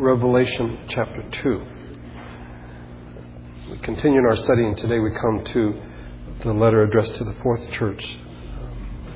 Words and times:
Revelation 0.00 0.78
chapter 0.88 1.22
2. 1.30 1.62
We 3.70 3.78
continue 3.80 4.18
in 4.20 4.24
our 4.24 4.36
study, 4.36 4.64
and 4.64 4.74
today 4.78 4.98
we 4.98 5.10
come 5.10 5.44
to 5.44 5.78
the 6.42 6.54
letter 6.54 6.84
addressed 6.84 7.16
to 7.16 7.24
the 7.24 7.34
fourth 7.42 7.70
church, 7.70 8.16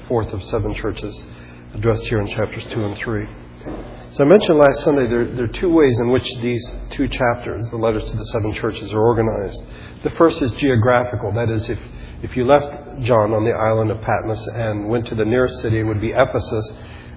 fourth 0.08 0.34
of 0.34 0.44
seven 0.44 0.74
churches, 0.74 1.26
addressed 1.72 2.04
here 2.04 2.20
in 2.20 2.26
chapters 2.26 2.66
2 2.66 2.84
and 2.84 2.98
3. 2.98 3.26
As 4.10 4.20
I 4.20 4.24
mentioned 4.24 4.58
last 4.58 4.84
Sunday, 4.84 5.06
there, 5.06 5.24
there, 5.24 5.44
are 5.46 5.48
two 5.48 5.72
ways 5.72 5.98
in 6.00 6.10
which 6.10 6.30
these 6.42 6.76
two 6.90 7.08
chapters, 7.08 7.66
the 7.70 7.78
letters 7.78 8.04
to 8.10 8.16
the 8.18 8.26
seven 8.26 8.52
churches, 8.52 8.92
are 8.92 9.00
organized. 9.00 9.62
The 10.02 10.10
first 10.10 10.42
is 10.42 10.50
geographical. 10.52 11.32
That 11.32 11.48
is, 11.48 11.66
if, 11.70 11.78
if 12.22 12.36
you 12.36 12.44
left 12.44 13.00
John 13.00 13.32
on 13.32 13.46
the 13.46 13.52
island 13.52 13.90
of 13.90 14.02
Patmos 14.02 14.46
and 14.48 14.86
went 14.90 15.06
to 15.06 15.14
the 15.14 15.24
nearest 15.24 15.60
city, 15.60 15.80
it 15.80 15.84
would 15.84 16.02
be 16.02 16.10
Ephesus, 16.10 16.72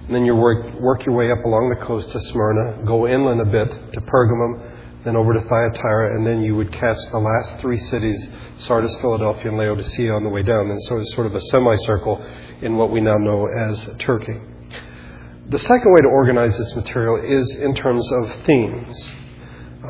and 0.08 0.14
then 0.16 0.24
you 0.24 0.34
work, 0.34 0.80
work 0.80 1.04
your 1.04 1.14
way 1.14 1.30
up 1.30 1.44
along 1.44 1.68
the 1.68 1.84
coast 1.84 2.10
to 2.12 2.18
Smyrna, 2.18 2.82
go 2.86 3.06
inland 3.06 3.42
a 3.42 3.44
bit 3.44 3.70
to 3.92 4.00
Pergamum, 4.00 5.04
then 5.04 5.16
over 5.16 5.34
to 5.34 5.40
Thyatira, 5.42 6.16
and 6.16 6.26
then 6.26 6.40
you 6.40 6.56
would 6.56 6.72
catch 6.72 6.96
the 7.12 7.18
last 7.18 7.58
three 7.60 7.76
cities, 7.76 8.26
Sardis, 8.56 8.96
Philadelphia, 9.02 9.48
and 9.50 9.58
Laodicea 9.58 10.10
on 10.10 10.24
the 10.24 10.30
way 10.30 10.42
down. 10.42 10.70
And 10.70 10.82
so 10.84 10.96
it's 10.96 11.14
sort 11.14 11.26
of 11.26 11.34
a 11.34 11.40
semicircle 11.42 12.24
in 12.62 12.78
what 12.78 12.90
we 12.90 13.02
now 13.02 13.18
know 13.18 13.48
as 13.48 13.86
Turkey. 13.98 14.40
The 15.50 15.58
second 15.58 15.92
way 15.92 16.00
to 16.00 16.08
organize 16.08 16.56
this 16.56 16.74
material 16.74 17.22
is 17.22 17.56
in 17.56 17.74
terms 17.74 18.10
of 18.12 18.34
themes. 18.46 19.12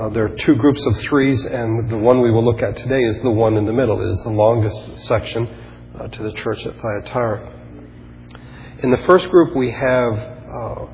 Uh, 0.01 0.09
there 0.09 0.25
are 0.25 0.37
two 0.37 0.57
groups 0.57 0.85
of 0.85 0.97
threes, 0.99 1.45
and 1.45 1.89
the 1.89 1.97
one 1.97 2.23
we 2.23 2.33
will 2.33 2.45
look 2.45 2.61
at 2.61 2.77
today 2.77 3.05
is 3.05 3.21
the 3.21 3.31
one 3.31 3.57
in 3.57 3.67
the 3.67 3.73
middle. 3.73 4.03
It 4.03 4.11
is 4.11 4.23
the 4.25 4.31
longest 4.31 4.99
section 5.07 5.49
uh, 5.97 6.09
to 6.09 6.23
the 6.25 6.33
church 6.33 6.67
at 6.67 6.75
Thyatira. 6.75 7.58
In 8.81 8.93
the 8.93 8.99
first 8.99 9.29
group, 9.31 9.57
we 9.57 9.73
have 9.73 10.13
uh, 10.15 10.87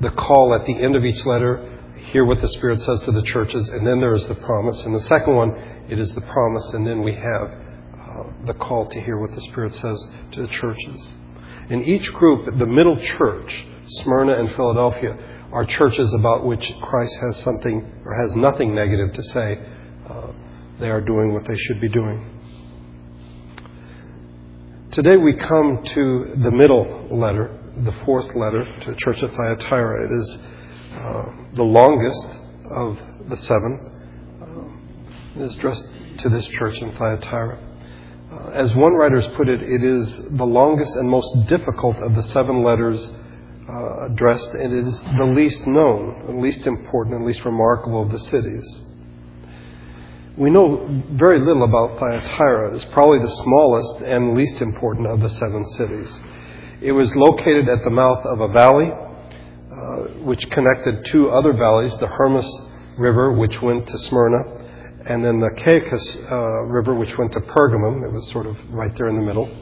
the 0.00 0.10
call 0.10 0.54
at 0.54 0.64
the 0.64 0.80
end 0.80 0.94
of 0.94 1.04
each 1.04 1.26
letter, 1.26 1.80
hear 2.12 2.24
what 2.24 2.40
the 2.40 2.48
Spirit 2.48 2.80
says 2.80 3.00
to 3.02 3.10
the 3.10 3.22
churches, 3.22 3.68
and 3.68 3.84
then 3.84 3.98
there 3.98 4.14
is 4.14 4.24
the 4.28 4.36
promise. 4.36 4.84
In 4.84 4.92
the 4.92 5.00
second 5.00 5.34
one, 5.34 5.50
it 5.88 5.98
is 5.98 6.14
the 6.14 6.20
promise, 6.20 6.72
and 6.74 6.86
then 6.86 7.02
we 7.02 7.14
have 7.14 7.50
uh, 7.52 8.46
the 8.46 8.54
call 8.54 8.86
to 8.90 9.00
hear 9.00 9.18
what 9.18 9.32
the 9.32 9.40
Spirit 9.40 9.74
says 9.74 10.10
to 10.32 10.42
the 10.42 10.48
churches. 10.48 11.14
In 11.68 11.82
each 11.82 12.12
group, 12.12 12.58
the 12.58 12.66
middle 12.66 12.96
church, 12.96 13.66
Smyrna 13.88 14.38
and 14.38 14.54
Philadelphia, 14.54 15.18
are 15.50 15.64
churches 15.64 16.12
about 16.12 16.46
which 16.46 16.72
Christ 16.80 17.16
has 17.26 17.38
something 17.38 18.02
or 18.04 18.14
has 18.22 18.36
nothing 18.36 18.72
negative 18.72 19.14
to 19.14 19.22
say. 19.24 19.58
Uh, 20.08 20.28
they 20.78 20.90
are 20.90 21.00
doing 21.00 21.32
what 21.32 21.44
they 21.46 21.56
should 21.56 21.80
be 21.80 21.88
doing. 21.88 22.31
Today 24.92 25.16
we 25.16 25.32
come 25.32 25.82
to 25.82 26.34
the 26.36 26.50
middle 26.50 27.08
letter, 27.10 27.58
the 27.78 27.92
fourth 28.04 28.34
letter 28.34 28.62
to 28.80 28.90
the 28.90 28.96
church 28.96 29.22
of 29.22 29.32
Thyatira. 29.32 30.04
It 30.04 30.12
is 30.12 30.38
uh, 30.92 31.24
the 31.54 31.62
longest 31.62 32.28
of 32.68 32.98
the 33.26 33.38
seven. 33.38 33.80
Uh, 34.42 35.40
it 35.40 35.44
is 35.46 35.54
addressed 35.56 35.88
to 36.18 36.28
this 36.28 36.46
church 36.46 36.82
in 36.82 36.92
Thyatira. 36.92 37.58
Uh, 38.32 38.50
as 38.50 38.74
one 38.74 38.92
writer 38.92 39.16
has 39.16 39.28
put 39.28 39.48
it, 39.48 39.62
it 39.62 39.82
is 39.82 40.28
the 40.36 40.44
longest 40.44 40.94
and 40.96 41.08
most 41.08 41.46
difficult 41.46 41.96
of 42.02 42.14
the 42.14 42.22
seven 42.24 42.62
letters 42.62 43.14
uh, 43.66 44.08
addressed, 44.10 44.50
and 44.50 44.74
it 44.74 44.86
is 44.86 45.04
the 45.04 45.24
least 45.24 45.66
known, 45.66 46.26
the 46.26 46.34
least 46.34 46.66
important, 46.66 47.16
and 47.16 47.24
least 47.24 47.46
remarkable 47.46 48.02
of 48.02 48.12
the 48.12 48.18
cities. 48.18 48.82
We 50.36 50.48
know 50.48 50.86
very 51.12 51.40
little 51.40 51.64
about 51.64 51.98
Thyatira. 51.98 52.74
It's 52.74 52.86
probably 52.86 53.18
the 53.18 53.28
smallest 53.28 54.00
and 54.00 54.34
least 54.34 54.62
important 54.62 55.06
of 55.06 55.20
the 55.20 55.28
seven 55.28 55.66
cities. 55.66 56.18
It 56.80 56.92
was 56.92 57.14
located 57.14 57.68
at 57.68 57.84
the 57.84 57.90
mouth 57.90 58.24
of 58.24 58.40
a 58.40 58.48
valley 58.48 58.90
uh, 58.90 60.24
which 60.24 60.48
connected 60.48 61.04
two 61.04 61.30
other 61.30 61.52
valleys, 61.52 61.94
the 61.98 62.06
Hermus 62.06 62.48
River, 62.96 63.32
which 63.32 63.60
went 63.60 63.86
to 63.88 63.98
Smyrna, 63.98 65.02
and 65.06 65.22
then 65.22 65.38
the 65.38 65.50
Caicus 65.50 66.16
uh, 66.30 66.62
River, 66.64 66.94
which 66.94 67.16
went 67.18 67.32
to 67.32 67.40
Pergamum. 67.40 68.02
It 68.02 68.12
was 68.12 68.30
sort 68.30 68.46
of 68.46 68.56
right 68.70 68.94
there 68.96 69.08
in 69.08 69.16
the 69.16 69.22
middle. 69.22 69.54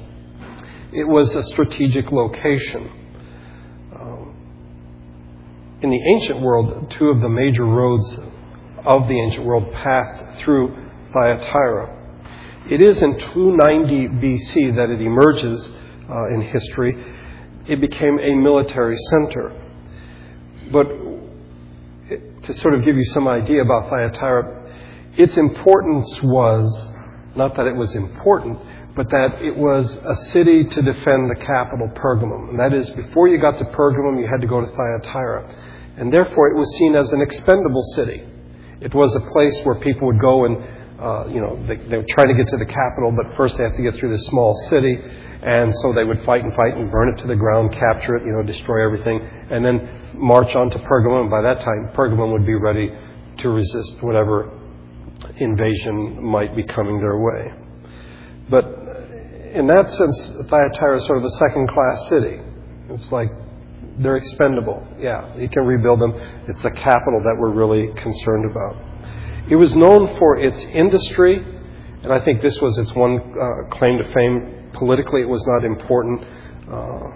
It 0.92 1.04
was 1.04 1.34
a 1.34 1.42
strategic 1.44 2.12
location. 2.12 2.90
Um, 3.92 4.36
in 5.82 5.90
the 5.90 6.00
ancient 6.14 6.40
world, 6.40 6.92
two 6.92 7.08
of 7.08 7.20
the 7.20 7.28
major 7.28 7.64
roads 7.64 8.18
of 8.84 9.08
the 9.08 9.18
ancient 9.20 9.44
world 9.44 9.72
passed 9.72 10.38
through 10.38 10.76
Thyatira. 11.12 11.96
It 12.68 12.80
is 12.80 13.02
in 13.02 13.18
290 13.18 14.08
BC 14.24 14.76
that 14.76 14.90
it 14.90 15.00
emerges 15.00 15.72
uh, 16.08 16.34
in 16.34 16.42
history. 16.42 16.96
It 17.66 17.80
became 17.80 18.18
a 18.18 18.34
military 18.34 18.96
center. 19.10 19.52
But 20.70 20.86
to 22.42 22.54
sort 22.54 22.74
of 22.74 22.84
give 22.84 22.96
you 22.96 23.04
some 23.06 23.28
idea 23.28 23.62
about 23.62 23.90
Thyatira, 23.90 24.72
its 25.16 25.36
importance 25.36 26.22
was 26.22 26.92
not 27.36 27.56
that 27.56 27.66
it 27.66 27.76
was 27.76 27.94
important, 27.94 28.58
but 28.96 29.08
that 29.10 29.40
it 29.40 29.56
was 29.56 29.96
a 29.96 30.16
city 30.32 30.64
to 30.64 30.82
defend 30.82 31.30
the 31.30 31.36
capital, 31.36 31.88
Pergamum. 31.88 32.50
And 32.50 32.58
that 32.58 32.72
is, 32.74 32.90
before 32.90 33.28
you 33.28 33.40
got 33.40 33.58
to 33.58 33.64
Pergamum, 33.64 34.20
you 34.20 34.26
had 34.26 34.40
to 34.40 34.46
go 34.46 34.60
to 34.60 34.66
Thyatira. 34.66 35.94
And 35.96 36.12
therefore, 36.12 36.50
it 36.50 36.56
was 36.56 36.68
seen 36.76 36.96
as 36.96 37.12
an 37.12 37.20
expendable 37.20 37.82
city. 37.94 38.24
It 38.80 38.94
was 38.94 39.14
a 39.14 39.20
place 39.20 39.60
where 39.64 39.76
people 39.76 40.06
would 40.08 40.20
go 40.20 40.46
and, 40.46 40.56
uh, 40.98 41.26
you 41.28 41.40
know, 41.40 41.62
they, 41.66 41.76
they 41.76 41.98
were 41.98 42.06
trying 42.08 42.28
to 42.28 42.34
get 42.34 42.48
to 42.48 42.56
the 42.56 42.66
capital, 42.66 43.12
but 43.12 43.36
first 43.36 43.58
they 43.58 43.64
have 43.64 43.76
to 43.76 43.82
get 43.82 43.94
through 43.96 44.10
this 44.10 44.24
small 44.26 44.54
city. 44.68 44.98
And 45.42 45.74
so 45.76 45.92
they 45.92 46.04
would 46.04 46.22
fight 46.24 46.44
and 46.44 46.54
fight 46.54 46.76
and 46.76 46.90
burn 46.90 47.12
it 47.12 47.18
to 47.18 47.26
the 47.26 47.36
ground, 47.36 47.72
capture 47.72 48.16
it, 48.16 48.24
you 48.24 48.32
know, 48.32 48.42
destroy 48.42 48.84
everything, 48.84 49.20
and 49.50 49.64
then 49.64 50.12
march 50.14 50.54
on 50.54 50.70
to 50.70 50.78
Pergamum. 50.78 51.30
By 51.30 51.42
that 51.42 51.60
time, 51.60 51.90
Pergamum 51.94 52.32
would 52.32 52.46
be 52.46 52.54
ready 52.54 52.92
to 53.38 53.50
resist 53.50 54.02
whatever 54.02 54.50
invasion 55.36 56.22
might 56.22 56.54
be 56.54 56.62
coming 56.62 57.00
their 57.00 57.18
way. 57.18 57.52
But 58.50 58.64
in 59.52 59.66
that 59.66 59.88
sense, 59.90 60.48
Thyatira 60.48 60.98
is 60.98 61.06
sort 61.06 61.18
of 61.18 61.24
a 61.24 61.30
second 61.30 61.68
class 61.68 62.08
city. 62.08 62.40
It's 62.90 63.10
like 63.10 63.30
they're 64.02 64.16
expendable. 64.16 64.86
Yeah, 64.98 65.36
you 65.36 65.48
can 65.48 65.64
rebuild 65.64 66.00
them. 66.00 66.12
It's 66.48 66.60
the 66.62 66.70
capital 66.70 67.20
that 67.24 67.36
we're 67.38 67.50
really 67.50 67.92
concerned 67.94 68.50
about. 68.50 68.76
It 69.48 69.56
was 69.56 69.74
known 69.74 70.16
for 70.18 70.38
its 70.38 70.62
industry, 70.64 71.44
and 72.02 72.12
I 72.12 72.20
think 72.20 72.40
this 72.40 72.60
was 72.60 72.78
its 72.78 72.94
one 72.94 73.18
uh, 73.18 73.68
claim 73.70 73.98
to 73.98 74.12
fame. 74.12 74.70
Politically, 74.72 75.22
it 75.22 75.28
was 75.28 75.44
not 75.46 75.64
important. 75.64 76.24
Uh, 76.70 77.10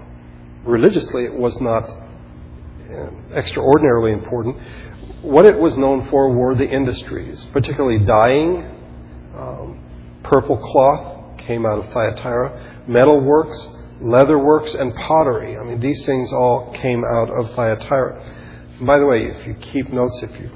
religiously, 0.65 1.25
it 1.25 1.35
was 1.35 1.59
not 1.61 1.89
uh, 1.89 3.11
extraordinarily 3.35 4.13
important. 4.13 4.57
What 5.23 5.47
it 5.47 5.59
was 5.59 5.77
known 5.77 6.09
for 6.11 6.33
were 6.35 6.55
the 6.55 6.69
industries, 6.69 7.45
particularly 7.47 8.05
dyeing. 8.05 8.71
Um, 9.39 9.81
purple 10.23 10.59
cloth 10.59 11.39
came 11.39 11.65
out 11.65 11.79
of 11.79 11.93
Thyatira, 11.93 12.85
metalworks, 12.89 13.84
leatherworks, 14.01 14.79
and 14.79 14.95
pottery. 14.95 15.57
I 15.57 15.65
mean, 15.65 15.81
these 15.81 16.05
things 16.05 16.33
all 16.33 16.73
came 16.75 17.03
out 17.05 17.31
of 17.31 17.55
Thyatira. 17.55 18.23
And 18.79 18.87
by 18.87 18.99
the 18.99 19.07
way, 19.07 19.25
if 19.25 19.47
you 19.47 19.55
keep 19.55 19.93
notes, 19.93 20.23
if 20.23 20.41
you 20.41 20.51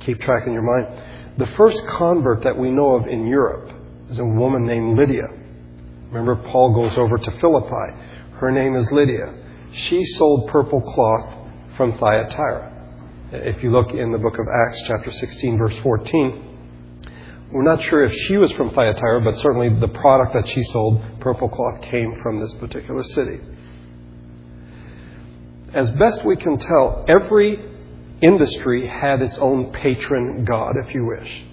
keep 0.00 0.20
track 0.20 0.46
in 0.46 0.52
your 0.52 0.62
mind, 0.62 1.02
the 1.38 1.46
first 1.56 1.86
convert 1.86 2.44
that 2.44 2.58
we 2.58 2.70
know 2.70 2.94
of 2.96 3.06
in 3.06 3.26
Europe 3.26 3.72
is 4.10 4.18
a 4.18 4.24
woman 4.24 4.64
named 4.64 4.98
Lydia. 4.98 5.28
Remember, 6.10 6.36
Paul 6.36 6.74
goes 6.74 6.98
over 6.98 7.16
to 7.16 7.30
Philippi. 7.38 7.96
Her 8.34 8.50
name 8.50 8.76
is 8.76 8.90
Lydia. 8.92 9.34
She 9.72 10.04
sold 10.04 10.50
purple 10.50 10.82
cloth 10.82 11.34
from 11.76 11.96
Thyatira. 11.98 12.70
If 13.32 13.62
you 13.62 13.72
look 13.72 13.92
in 13.92 14.12
the 14.12 14.18
book 14.18 14.38
of 14.38 14.46
Acts, 14.66 14.82
chapter 14.86 15.10
16, 15.10 15.56
verse 15.56 15.78
14, 15.78 16.51
we're 17.52 17.62
not 17.62 17.82
sure 17.82 18.02
if 18.02 18.12
she 18.14 18.38
was 18.38 18.50
from 18.52 18.70
Thyatira, 18.70 19.20
but 19.20 19.36
certainly 19.36 19.68
the 19.78 19.88
product 19.88 20.32
that 20.32 20.48
she 20.48 20.62
sold, 20.62 21.02
purple 21.20 21.50
cloth, 21.50 21.82
came 21.82 22.18
from 22.22 22.40
this 22.40 22.52
particular 22.54 23.04
city. 23.04 23.40
As 25.74 25.90
best 25.90 26.24
we 26.24 26.36
can 26.36 26.56
tell, 26.58 27.04
every 27.06 27.62
industry 28.22 28.86
had 28.86 29.20
its 29.20 29.36
own 29.36 29.72
patron 29.72 30.44
god, 30.46 30.76
if 30.82 30.94
you 30.94 31.04
wish. 31.04 31.44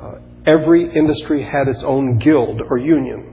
Uh, 0.00 0.14
every 0.46 0.92
industry 0.92 1.44
had 1.44 1.68
its 1.68 1.84
own 1.84 2.18
guild 2.18 2.60
or 2.60 2.78
union. 2.78 3.28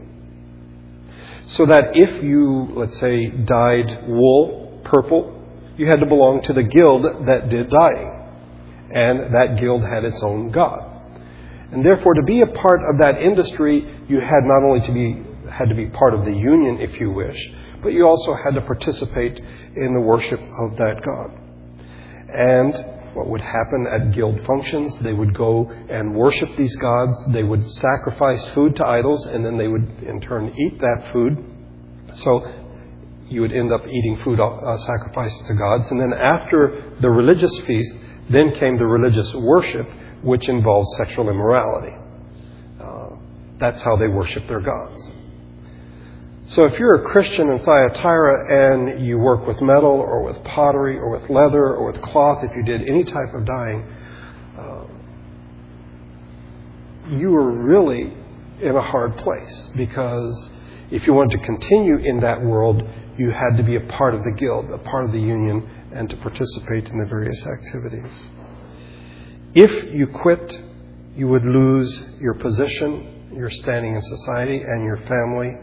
So 1.48 1.66
that 1.66 1.96
if 1.96 2.24
you, 2.24 2.68
let's 2.74 3.00
say, 3.00 3.28
dyed 3.28 4.08
wool 4.08 4.82
purple, 4.84 5.36
you 5.78 5.88
had 5.88 6.00
to 6.00 6.06
belong 6.06 6.42
to 6.44 6.54
the 6.54 6.64
guild 6.64 7.06
that 7.26 7.50
did 7.50 7.70
dyeing. 7.70 8.16
And 8.92 9.34
that 9.34 9.58
guild 9.60 9.84
had 9.84 10.04
its 10.04 10.22
own 10.22 10.52
god. 10.52 10.89
And 11.72 11.86
therefore, 11.86 12.14
to 12.16 12.24
be 12.24 12.42
a 12.42 12.48
part 12.48 12.82
of 12.92 12.98
that 13.00 13.22
industry, 13.22 13.88
you 14.08 14.20
had 14.20 14.44
not 14.44 14.64
only 14.64 14.82
to 14.88 14.92
be 14.92 15.24
had 15.52 15.70
to 15.70 15.76
be 15.76 15.88
part 15.88 16.14
of 16.14 16.26
the 16.26 16.34
union, 16.34 16.80
if 16.80 17.00
you 17.00 17.12
wish, 17.12 17.38
but 17.82 17.90
you 17.90 18.06
also 18.06 18.36
had 18.36 18.54
to 18.54 18.62
participate 18.62 19.40
in 19.76 19.94
the 19.94 20.00
worship 20.00 20.40
of 20.40 20.78
that 20.78 21.02
God. 21.04 21.32
And 22.32 22.74
what 23.16 23.28
would 23.28 23.42
happen 23.42 23.88
at 23.92 24.12
guild 24.12 24.46
functions, 24.46 24.98
they 25.00 25.14
would 25.14 25.34
go 25.36 25.72
and 25.90 26.16
worship 26.16 26.56
these 26.56 26.76
gods, 26.76 27.14
they 27.30 27.44
would 27.44 27.68
sacrifice 27.70 28.46
food 28.50 28.76
to 28.76 28.86
idols, 28.86 29.26
and 29.26 29.44
then 29.44 29.58
they 29.58 29.68
would 29.68 30.04
in 30.04 30.22
turn 30.22 30.54
eat 30.56 30.80
that 30.80 31.10
food. 31.12 31.44
So 32.16 32.48
you 33.28 33.42
would 33.42 33.52
end 33.52 33.72
up 33.72 33.88
eating 33.88 34.18
food 34.24 34.40
uh, 34.40 34.78
sacrificed 34.78 35.46
to 35.48 35.54
gods. 35.54 35.90
And 35.90 36.00
then 36.00 36.14
after 36.14 36.94
the 37.00 37.10
religious 37.10 37.56
feast, 37.62 37.96
Then 38.30 38.54
came 38.54 38.78
the 38.78 38.86
religious 38.86 39.34
worship, 39.34 39.88
which 40.22 40.50
involves 40.50 40.96
sexual 40.98 41.30
immorality. 41.30 41.96
Uh, 42.80 43.10
that's 43.58 43.82
how 43.82 43.96
they 43.96 44.08
worship 44.08 44.48
their 44.48 44.62
gods. 44.62 45.16
So 46.48 46.66
if 46.66 46.80
you're 46.80 47.06
a 47.06 47.12
Christian 47.12 47.50
in 47.50 47.60
Thyatira 47.60 48.74
and 48.74 49.06
you 49.06 49.20
work 49.20 49.46
with 49.46 49.62
metal 49.62 49.92
or 49.92 50.24
with 50.24 50.44
pottery 50.44 50.98
or 50.98 51.12
with 51.12 51.30
leather 51.30 51.76
or 51.76 51.92
with 51.92 52.02
cloth, 52.02 52.44
if 52.44 52.56
you 52.56 52.64
did 52.64 52.82
any 52.88 53.04
type 53.04 53.36
of 53.36 53.46
dyeing, 53.46 53.84
uh, 54.58 54.86
you 57.10 57.30
were 57.30 57.52
really 57.52 58.14
in 58.62 58.76
a 58.76 58.82
hard 58.82 59.16
place 59.18 59.70
because 59.76 60.50
if 60.90 61.06
you 61.06 61.14
wanted 61.14 61.40
to 61.40 61.46
continue 61.46 61.98
in 61.98 62.20
that 62.22 62.42
world, 62.42 62.84
you 63.18 63.30
had 63.30 63.58
to 63.58 63.64
be 63.64 63.76
a 63.76 63.82
part 63.82 64.16
of 64.16 64.24
the 64.24 64.32
guild, 64.32 64.72
a 64.72 64.80
part 64.80 65.06
of 65.06 65.12
the 65.12 65.20
union, 65.20 65.70
and 65.94 66.10
to 66.10 66.18
participate 66.18 66.88
in 66.88 66.98
the 66.98 67.06
various 67.06 67.46
activities. 67.46 68.30
If 69.54 69.94
you 69.94 70.08
quit, 70.08 70.62
you 71.16 71.28
would 71.28 71.46
lose 71.46 72.04
your 72.20 72.36
position, 72.36 73.34
your 73.36 73.50
standing 73.50 73.96
in 73.96 74.02
society, 74.02 74.62
and 74.62 74.84
your 74.84 74.98
family 74.98 75.58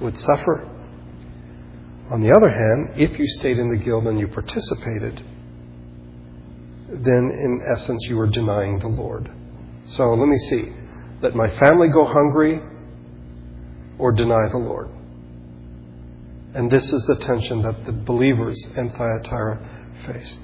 would 0.00 0.18
suffer. 0.18 0.68
On 2.10 2.22
the 2.22 2.32
other 2.34 2.48
hand, 2.48 3.00
if 3.00 3.18
you 3.18 3.28
stayed 3.28 3.58
in 3.58 3.70
the 3.70 3.76
guild 3.76 4.06
and 4.06 4.18
you 4.18 4.28
participated, 4.28 5.22
then 6.88 7.30
in 7.30 7.60
essence 7.74 8.04
you 8.08 8.16
were 8.16 8.28
denying 8.28 8.78
the 8.78 8.88
Lord. 8.88 9.30
So 9.86 10.14
let 10.14 10.28
me 10.28 10.38
see. 10.50 10.72
Let 11.20 11.34
my 11.34 11.50
family 11.58 11.88
go 11.88 12.04
hungry 12.04 12.60
or 13.98 14.12
deny 14.12 14.48
the 14.50 14.58
Lord. 14.58 14.88
And 16.54 16.70
this 16.70 16.90
is 16.92 17.04
the 17.04 17.16
tension 17.16 17.62
that 17.62 17.84
the 17.84 17.92
believers 17.92 18.56
in 18.76 18.90
Thyatira 18.90 19.58
faced. 20.06 20.40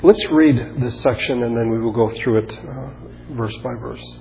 Let's 0.00 0.24
read 0.30 0.80
this 0.80 1.00
section 1.00 1.42
and 1.42 1.56
then 1.56 1.70
we 1.70 1.80
will 1.80 1.90
go 1.90 2.08
through 2.08 2.44
it 2.44 2.56
uh, 2.56 3.34
verse 3.34 3.56
by 3.64 3.74
verse. 3.80 4.18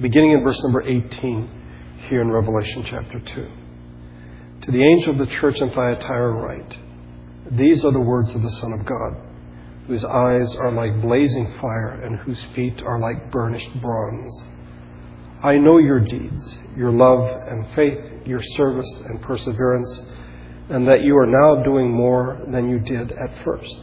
Beginning 0.00 0.32
in 0.32 0.42
verse 0.42 0.58
number 0.62 0.80
18 0.80 2.06
here 2.08 2.22
in 2.22 2.30
Revelation 2.30 2.82
chapter 2.86 3.20
2. 3.20 3.48
To 4.62 4.70
the 4.70 4.82
angel 4.82 5.12
of 5.12 5.18
the 5.18 5.26
church 5.26 5.60
in 5.60 5.68
Thyatira 5.68 6.32
write, 6.32 6.78
These 7.50 7.84
are 7.84 7.92
the 7.92 8.00
words 8.00 8.34
of 8.34 8.40
the 8.40 8.50
Son 8.52 8.72
of 8.72 8.86
God, 8.86 9.14
whose 9.88 10.06
eyes 10.06 10.56
are 10.56 10.72
like 10.72 11.02
blazing 11.02 11.52
fire 11.60 12.00
and 12.02 12.18
whose 12.20 12.42
feet 12.54 12.82
are 12.82 12.98
like 12.98 13.30
burnished 13.30 13.78
bronze. 13.82 14.48
I 15.42 15.58
know 15.58 15.76
your 15.76 16.00
deeds, 16.00 16.58
your 16.78 16.90
love 16.90 17.42
and 17.46 17.68
faith, 17.74 18.26
your 18.26 18.42
service 18.42 19.02
and 19.04 19.20
perseverance, 19.20 20.02
and 20.70 20.88
that 20.88 21.04
you 21.04 21.14
are 21.18 21.26
now 21.26 21.62
doing 21.62 21.92
more 21.92 22.42
than 22.48 22.70
you 22.70 22.78
did 22.78 23.12
at 23.12 23.44
first. 23.44 23.82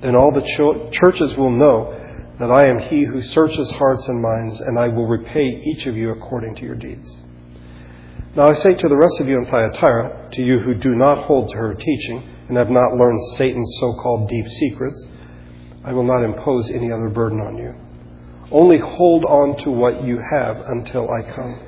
Then 0.00 0.14
all 0.14 0.32
the 0.32 0.40
ch- 0.42 0.92
churches 0.96 1.36
will 1.36 1.50
know 1.50 1.94
that 2.38 2.50
I 2.50 2.68
am 2.68 2.78
he 2.78 3.04
who 3.04 3.20
searches 3.20 3.70
hearts 3.70 4.06
and 4.08 4.22
minds, 4.22 4.60
and 4.60 4.78
I 4.78 4.88
will 4.88 5.06
repay 5.06 5.60
each 5.64 5.86
of 5.86 5.96
you 5.96 6.10
according 6.10 6.54
to 6.56 6.62
your 6.62 6.76
deeds. 6.76 7.22
Now 8.36 8.46
I 8.46 8.54
say 8.54 8.74
to 8.74 8.88
the 8.88 8.96
rest 8.96 9.20
of 9.20 9.28
you 9.28 9.38
in 9.38 9.46
Thyatira, 9.46 10.28
to 10.32 10.42
you 10.42 10.60
who 10.60 10.74
do 10.74 10.94
not 10.94 11.24
hold 11.24 11.48
to 11.48 11.56
her 11.56 11.74
teaching, 11.74 12.22
and 12.48 12.56
have 12.56 12.70
not 12.70 12.94
learned 12.94 13.20
Satan's 13.36 13.76
so 13.80 13.94
called 13.94 14.28
deep 14.28 14.48
secrets, 14.48 15.06
I 15.84 15.92
will 15.92 16.04
not 16.04 16.22
impose 16.22 16.70
any 16.70 16.92
other 16.92 17.08
burden 17.08 17.40
on 17.40 17.56
you. 17.56 17.74
Only 18.50 18.78
hold 18.78 19.24
on 19.24 19.56
to 19.58 19.70
what 19.70 20.04
you 20.04 20.18
have 20.18 20.58
until 20.66 21.10
I 21.10 21.22
come. 21.34 21.60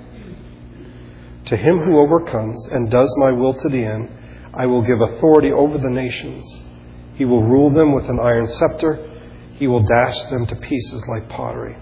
To 1.47 1.57
him 1.57 1.79
who 1.79 1.99
overcomes 1.99 2.67
and 2.69 2.91
does 2.91 3.13
my 3.19 3.33
will 3.33 3.55
to 3.55 3.69
the 3.69 3.85
end, 3.85 4.09
I 4.55 4.67
will 4.67 4.83
give 4.83 5.01
authority 5.01 5.53
over 5.53 5.79
the 5.79 5.91
nations. 5.91 6.65
He 7.15 7.25
will 7.25 7.43
rule 7.43 7.71
them 7.71 7.93
with 7.93 8.09
an 8.09 8.19
iron 8.21 8.49
scepter. 8.49 9.07
He 9.55 9.67
will 9.67 9.83
dash 9.83 10.19
them 10.31 10.47
to 10.47 10.57
pieces 10.57 11.07
like 11.07 11.29
pottery, 11.29 11.77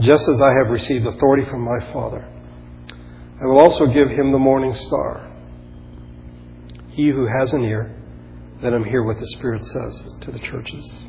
just 0.00 0.28
as 0.28 0.40
I 0.40 0.52
have 0.54 0.70
received 0.70 1.06
authority 1.06 1.44
from 1.48 1.60
my 1.62 1.78
Father. 1.92 2.26
I 3.40 3.46
will 3.46 3.58
also 3.58 3.86
give 3.86 4.10
him 4.10 4.32
the 4.32 4.38
morning 4.38 4.74
star. 4.74 5.26
He 6.88 7.08
who 7.08 7.26
has 7.38 7.52
an 7.54 7.64
ear, 7.64 7.94
let 8.60 8.72
him 8.72 8.84
hear 8.84 9.02
what 9.02 9.18
the 9.18 9.26
Spirit 9.28 9.64
says 9.64 10.04
to 10.22 10.32
the 10.32 10.38
churches. 10.40 11.00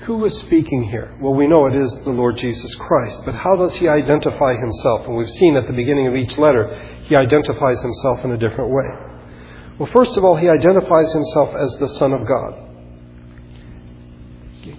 Who 0.00 0.24
is 0.24 0.38
speaking 0.40 0.84
here? 0.84 1.14
Well, 1.20 1.34
we 1.34 1.46
know 1.46 1.66
it 1.66 1.74
is 1.74 1.92
the 2.04 2.10
Lord 2.10 2.36
Jesus 2.36 2.74
Christ, 2.76 3.22
but 3.26 3.34
how 3.34 3.56
does 3.56 3.74
he 3.74 3.88
identify 3.88 4.56
himself? 4.56 5.06
And 5.06 5.16
we've 5.16 5.28
seen 5.28 5.56
at 5.56 5.66
the 5.66 5.72
beginning 5.72 6.06
of 6.06 6.14
each 6.14 6.38
letter, 6.38 6.64
he 7.08 7.16
identifies 7.16 7.80
himself 7.80 8.24
in 8.24 8.32
a 8.32 8.36
different 8.36 8.70
way. 8.70 9.08
Well, 9.78 9.90
first 9.92 10.16
of 10.16 10.24
all, 10.24 10.36
he 10.36 10.48
identifies 10.48 11.12
himself 11.12 11.54
as 11.54 11.76
the 11.78 11.88
Son 11.88 12.12
of 12.12 12.26
God. 12.26 12.64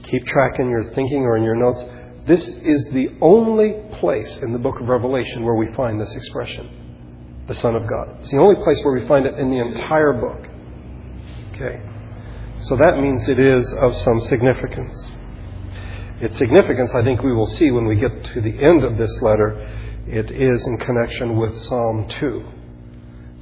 Keep 0.03 0.25
track 0.25 0.59
in 0.59 0.69
your 0.69 0.83
thinking 0.93 1.23
or 1.23 1.37
in 1.37 1.43
your 1.43 1.55
notes. 1.55 1.83
This 2.25 2.47
is 2.47 2.89
the 2.93 3.09
only 3.21 3.73
place 3.93 4.37
in 4.37 4.53
the 4.53 4.59
book 4.59 4.79
of 4.79 4.89
Revelation 4.89 5.43
where 5.43 5.55
we 5.55 5.73
find 5.73 5.99
this 5.99 6.13
expression, 6.15 7.43
the 7.47 7.55
Son 7.55 7.75
of 7.75 7.87
God. 7.87 8.17
It's 8.19 8.29
the 8.29 8.39
only 8.39 8.61
place 8.63 8.79
where 8.83 8.99
we 8.99 9.07
find 9.07 9.25
it 9.25 9.39
in 9.39 9.49
the 9.49 9.59
entire 9.59 10.13
book. 10.13 10.47
Okay? 11.53 11.81
So 12.59 12.75
that 12.75 12.99
means 12.99 13.27
it 13.27 13.39
is 13.39 13.73
of 13.73 13.95
some 13.97 14.21
significance. 14.21 15.17
Its 16.19 16.37
significance, 16.37 16.91
I 16.93 17.03
think 17.03 17.23
we 17.23 17.33
will 17.33 17.47
see 17.47 17.71
when 17.71 17.85
we 17.85 17.95
get 17.95 18.23
to 18.25 18.41
the 18.41 18.59
end 18.59 18.83
of 18.83 18.97
this 18.97 19.21
letter, 19.21 19.78
it 20.07 20.31
is 20.31 20.65
in 20.67 20.77
connection 20.77 21.37
with 21.37 21.57
Psalm 21.57 22.07
2, 22.07 22.45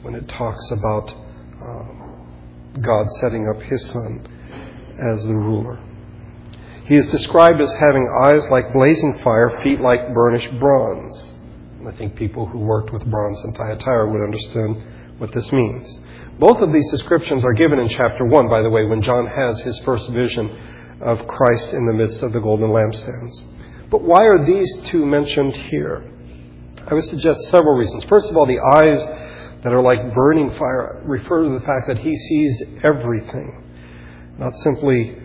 when 0.02 0.16
it 0.16 0.28
talks 0.28 0.72
about 0.72 1.14
um, 1.62 2.78
God 2.82 3.08
setting 3.22 3.48
up 3.48 3.62
his 3.62 3.90
Son 3.90 4.28
as 5.00 5.24
the 5.26 5.36
ruler. 5.36 5.80
He 6.86 6.96
is 6.96 7.12
described 7.12 7.60
as 7.60 7.72
having 7.74 8.08
eyes 8.22 8.50
like 8.50 8.72
blazing 8.72 9.20
fire, 9.24 9.60
feet 9.62 9.82
like 9.82 10.14
burnished 10.14 10.58
bronze. 10.60 11.34
I 11.86 11.92
think 11.92 12.16
people 12.16 12.46
who 12.46 12.60
worked 12.60 12.92
with 12.92 13.10
bronze 13.10 13.42
in 13.46 13.54
Thyatira 13.54 14.10
would 14.12 14.22
understand 14.22 14.84
what 15.20 15.32
this 15.32 15.52
means. 15.52 16.00
Both 16.40 16.62
of 16.62 16.72
these 16.72 16.90
descriptions 16.92 17.44
are 17.44 17.54
given 17.54 17.80
in 17.80 17.90
chapter 17.90 18.26
1, 18.26 18.50
by 18.50 18.62
the 18.62 18.70
way, 18.70 18.86
when 18.86 19.02
John 19.02 19.26
has 19.26 19.60
his 19.62 19.80
first 19.80 20.10
vision 20.10 20.50
of 21.02 21.28
Christ 21.28 21.74
in 21.74 21.86
the 21.86 21.94
midst 21.94 22.24
of 22.24 22.34
the 22.34 22.40
golden 22.40 22.70
lampstands. 22.70 23.44
But 23.90 24.04
why 24.04 24.26
are 24.26 24.46
these 24.46 24.70
two 24.84 25.06
mentioned 25.06 25.56
here? 25.56 26.12
I 26.88 26.94
would 26.94 27.06
suggest 27.06 27.50
several 27.50 27.75
reasons. 27.75 28.03
First 28.06 28.29
of 28.29 28.38
all, 28.38 28.46
the 28.46 28.60
eyes 28.60 29.03
that 29.63 29.74
are 29.74 29.82
like 29.82 30.13
burning 30.13 30.51
fire 30.51 31.01
refer 31.06 31.44
to 31.44 31.50
the 31.50 31.65
fact 31.65 31.88
that 31.88 32.00
he 32.00 32.15
sees 32.15 32.63
everything, 32.84 34.36
not 34.38 34.53
simply 34.53 35.17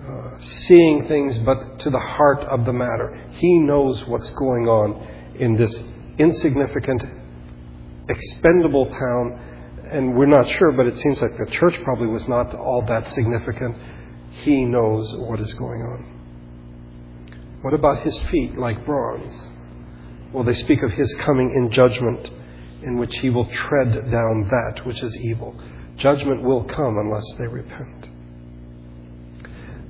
uh, 0.00 0.40
seeing 0.40 1.08
things, 1.08 1.38
but 1.38 1.80
to 1.80 1.90
the 1.90 1.98
heart 1.98 2.40
of 2.40 2.64
the 2.64 2.72
matter. 2.72 3.20
He 3.32 3.58
knows 3.58 4.06
what's 4.06 4.30
going 4.30 4.68
on 4.68 5.34
in 5.36 5.56
this 5.56 5.82
insignificant, 6.18 7.04
expendable 8.08 8.86
town 8.86 9.50
and 9.90 10.16
we're 10.16 10.26
not 10.26 10.48
sure, 10.48 10.72
but 10.72 10.86
it 10.86 10.96
seems 10.98 11.20
like 11.20 11.36
the 11.36 11.46
church 11.46 11.82
probably 11.82 12.06
was 12.06 12.28
not 12.28 12.54
all 12.54 12.82
that 12.86 13.08
significant. 13.08 13.76
He 14.42 14.64
knows 14.64 15.12
what 15.16 15.40
is 15.40 15.52
going 15.54 15.82
on. 15.82 16.04
What 17.62 17.74
about 17.74 17.98
his 18.02 18.16
feet, 18.16 18.56
like 18.56 18.86
bronze? 18.86 19.52
Well, 20.32 20.44
they 20.44 20.54
speak 20.54 20.82
of 20.82 20.92
his 20.92 21.12
coming 21.14 21.52
in 21.54 21.70
judgment, 21.70 22.30
in 22.82 22.98
which 22.98 23.18
he 23.18 23.30
will 23.30 23.46
tread 23.46 23.92
down 24.10 24.48
that 24.48 24.86
which 24.86 25.02
is 25.02 25.16
evil. 25.18 25.54
Judgment 25.96 26.42
will 26.42 26.64
come 26.64 26.98
unless 26.98 27.26
they 27.38 27.46
repent. 27.46 28.08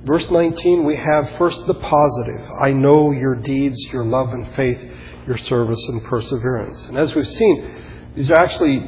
Verse 0.03 0.29
19, 0.31 0.83
we 0.83 0.97
have 0.97 1.37
first 1.37 1.65
the 1.67 1.75
positive. 1.75 2.49
I 2.59 2.73
know 2.73 3.11
your 3.11 3.35
deeds, 3.35 3.79
your 3.93 4.03
love 4.03 4.33
and 4.33 4.51
faith, 4.55 4.79
your 5.27 5.37
service 5.37 5.81
and 5.87 6.03
perseverance. 6.05 6.85
And 6.85 6.97
as 6.97 7.13
we've 7.13 7.27
seen, 7.27 8.11
these 8.15 8.31
are 8.31 8.35
actually 8.35 8.79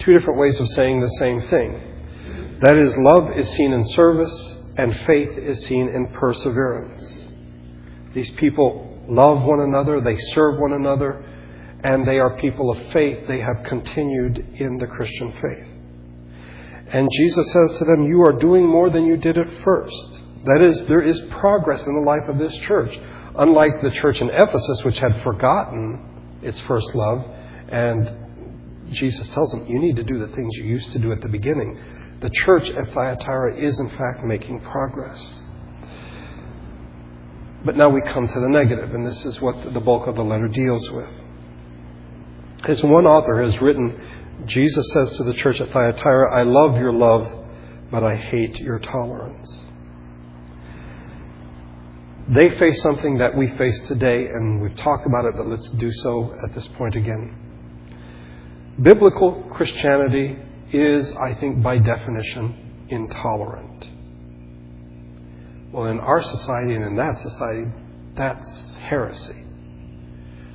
two 0.00 0.12
different 0.12 0.40
ways 0.40 0.58
of 0.58 0.68
saying 0.70 1.00
the 1.00 1.08
same 1.10 1.40
thing. 1.42 2.58
That 2.60 2.76
is, 2.76 2.96
love 2.98 3.38
is 3.38 3.48
seen 3.50 3.72
in 3.72 3.84
service, 3.90 4.56
and 4.76 4.94
faith 5.06 5.38
is 5.38 5.64
seen 5.66 5.88
in 5.88 6.08
perseverance. 6.08 7.24
These 8.12 8.30
people 8.30 8.89
love 9.10 9.42
one 9.42 9.60
another, 9.60 10.00
they 10.00 10.16
serve 10.16 10.58
one 10.58 10.72
another, 10.72 11.24
and 11.82 12.06
they 12.06 12.18
are 12.18 12.36
people 12.38 12.70
of 12.70 12.92
faith. 12.92 13.26
They 13.26 13.40
have 13.40 13.64
continued 13.64 14.38
in 14.54 14.78
the 14.78 14.86
Christian 14.86 15.32
faith. 15.32 15.66
And 16.92 17.08
Jesus 17.16 17.52
says 17.52 17.78
to 17.78 17.84
them, 17.84 18.06
You 18.06 18.22
are 18.22 18.38
doing 18.38 18.66
more 18.66 18.90
than 18.90 19.04
you 19.04 19.16
did 19.16 19.38
at 19.38 19.48
first. 19.62 20.20
That 20.44 20.60
is, 20.62 20.86
there 20.86 21.02
is 21.02 21.20
progress 21.30 21.86
in 21.86 21.94
the 21.94 22.06
life 22.06 22.28
of 22.28 22.38
this 22.38 22.56
church. 22.58 22.98
Unlike 23.36 23.82
the 23.82 23.90
church 23.90 24.20
in 24.20 24.30
Ephesus, 24.30 24.84
which 24.84 24.98
had 24.98 25.22
forgotten 25.22 26.38
its 26.42 26.58
first 26.60 26.94
love, 26.94 27.24
and 27.68 28.10
Jesus 28.90 29.28
tells 29.28 29.52
them, 29.52 29.66
You 29.66 29.78
need 29.78 29.96
to 29.96 30.02
do 30.02 30.18
the 30.18 30.28
things 30.28 30.56
you 30.56 30.64
used 30.64 30.90
to 30.92 30.98
do 30.98 31.12
at 31.12 31.20
the 31.20 31.28
beginning. 31.28 31.78
The 32.20 32.30
church 32.30 32.70
at 32.70 32.92
Thyatira 32.92 33.56
is, 33.56 33.78
in 33.78 33.90
fact, 33.90 34.24
making 34.24 34.60
progress. 34.60 35.42
But 37.64 37.76
now 37.76 37.88
we 37.90 38.00
come 38.00 38.26
to 38.26 38.40
the 38.40 38.48
negative, 38.48 38.94
and 38.94 39.06
this 39.06 39.24
is 39.24 39.40
what 39.40 39.74
the 39.74 39.80
bulk 39.80 40.06
of 40.06 40.14
the 40.14 40.24
letter 40.24 40.48
deals 40.48 40.90
with. 40.90 41.10
As 42.64 42.82
one 42.82 43.06
author 43.06 43.42
has 43.42 43.60
written, 43.60 44.00
Jesus 44.46 44.90
says 44.92 45.10
to 45.18 45.24
the 45.24 45.34
church 45.34 45.60
at 45.60 45.70
Thyatira, 45.70 46.34
I 46.34 46.42
love 46.42 46.78
your 46.78 46.92
love, 46.92 47.30
but 47.90 48.02
I 48.02 48.16
hate 48.16 48.58
your 48.60 48.78
tolerance. 48.78 49.66
They 52.28 52.50
face 52.58 52.80
something 52.82 53.18
that 53.18 53.36
we 53.36 53.48
face 53.56 53.78
today, 53.88 54.24
and 54.26 54.62
we've 54.62 54.76
talked 54.76 55.04
about 55.04 55.24
it, 55.24 55.34
but 55.36 55.48
let's 55.48 55.68
do 55.72 55.90
so 55.90 56.34
at 56.46 56.54
this 56.54 56.68
point 56.68 56.94
again. 56.94 57.36
Biblical 58.80 59.42
Christianity 59.50 60.38
is, 60.72 61.12
I 61.12 61.34
think, 61.34 61.62
by 61.62 61.78
definition, 61.78 62.86
intolerant. 62.88 63.89
Well, 65.72 65.86
in 65.86 66.00
our 66.00 66.22
society 66.22 66.74
and 66.74 66.84
in 66.84 66.96
that 66.96 67.16
society, 67.18 67.70
that's 68.14 68.74
heresy. 68.76 69.44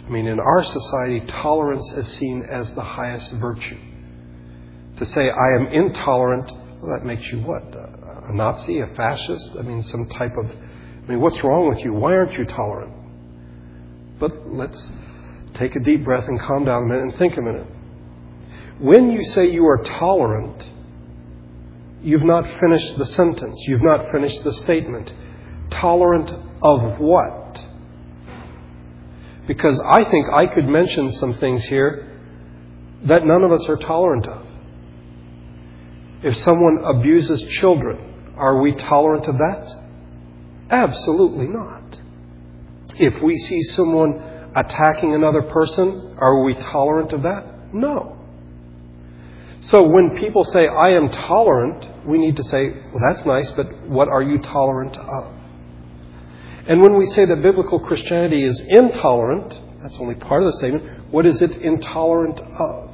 I 0.05 0.09
mean, 0.09 0.27
in 0.27 0.39
our 0.39 0.63
society, 0.63 1.21
tolerance 1.21 1.91
is 1.93 2.07
seen 2.13 2.43
as 2.43 2.73
the 2.75 2.83
highest 2.83 3.31
virtue. 3.33 3.79
To 4.97 5.05
say, 5.05 5.29
I 5.29 5.55
am 5.55 5.67
intolerant, 5.67 6.51
well, 6.81 6.97
that 6.97 7.05
makes 7.05 7.31
you 7.31 7.39
what? 7.39 7.63
A 7.63 8.33
Nazi, 8.33 8.79
a 8.81 8.87
fascist? 8.87 9.51
I 9.57 9.61
mean, 9.61 9.81
some 9.81 10.09
type 10.09 10.37
of. 10.37 10.45
I 10.45 11.07
mean, 11.07 11.21
what's 11.21 11.43
wrong 11.43 11.69
with 11.69 11.83
you? 11.83 11.93
Why 11.93 12.13
aren't 12.13 12.37
you 12.37 12.45
tolerant? 12.45 12.93
But 14.19 14.53
let's 14.53 14.91
take 15.55 15.75
a 15.75 15.79
deep 15.79 16.03
breath 16.03 16.27
and 16.27 16.39
calm 16.39 16.65
down 16.65 16.83
a 16.83 16.85
minute 16.85 17.03
and 17.03 17.15
think 17.15 17.37
a 17.37 17.41
minute. 17.41 17.67
When 18.79 19.11
you 19.11 19.23
say 19.23 19.49
you 19.49 19.65
are 19.67 19.77
tolerant, 19.77 20.69
you've 22.05 22.23
not 22.23 22.47
finished 22.59 22.97
the 22.97 23.05
sentence, 23.05 23.59
you've 23.67 23.81
not 23.83 24.11
finished 24.11 24.43
the 24.43 24.53
statement. 24.53 25.11
Tolerant 25.71 26.31
of 26.61 26.99
what? 26.99 27.65
Because 29.47 29.79
I 29.79 30.03
think 30.09 30.27
I 30.31 30.47
could 30.47 30.67
mention 30.67 31.11
some 31.13 31.33
things 31.33 31.65
here 31.65 32.11
that 33.03 33.25
none 33.25 33.43
of 33.43 33.51
us 33.51 33.67
are 33.67 33.77
tolerant 33.77 34.27
of. 34.27 34.45
If 36.23 36.37
someone 36.37 36.83
abuses 36.85 37.43
children, 37.43 38.33
are 38.37 38.61
we 38.61 38.73
tolerant 38.73 39.27
of 39.27 39.37
that? 39.37 39.81
Absolutely 40.69 41.47
not. 41.47 41.99
If 42.97 43.21
we 43.21 43.37
see 43.37 43.61
someone 43.63 44.51
attacking 44.55 45.13
another 45.13 45.43
person, 45.43 46.15
are 46.17 46.43
we 46.43 46.55
tolerant 46.55 47.13
of 47.13 47.23
that? 47.23 47.73
No. 47.73 48.14
So 49.67 49.81
when 49.81 50.17
people 50.17 50.43
say, 50.43 50.67
I 50.67 50.89
am 50.89 51.09
tolerant, 51.09 52.05
we 52.05 52.19
need 52.19 52.35
to 52.35 52.43
say, 52.43 52.69
well, 52.69 53.01
that's 53.07 53.25
nice, 53.25 53.49
but 53.51 53.87
what 53.87 54.07
are 54.09 54.21
you 54.21 54.37
tolerant 54.39 54.95
of? 54.95 55.33
And 56.67 56.81
when 56.81 56.97
we 56.97 57.05
say 57.07 57.25
that 57.25 57.41
biblical 57.41 57.79
Christianity 57.79 58.43
is 58.43 58.59
intolerant, 58.69 59.59
that's 59.81 59.97
only 59.97 60.15
part 60.15 60.43
of 60.43 60.47
the 60.47 60.57
statement, 60.59 61.11
what 61.11 61.25
is 61.25 61.41
it 61.41 61.57
intolerant 61.57 62.39
of? 62.39 62.91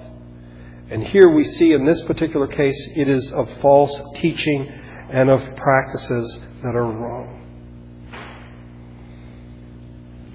And 0.89 1.03
here 1.03 1.29
we 1.29 1.43
see 1.43 1.73
in 1.73 1.85
this 1.85 2.01
particular 2.03 2.47
case, 2.47 2.89
it 2.95 3.09
is 3.09 3.31
of 3.33 3.49
false 3.61 4.01
teaching 4.15 4.67
and 5.09 5.29
of 5.29 5.41
practices 5.57 6.39
that 6.63 6.75
are 6.75 6.85
wrong. 6.85 7.37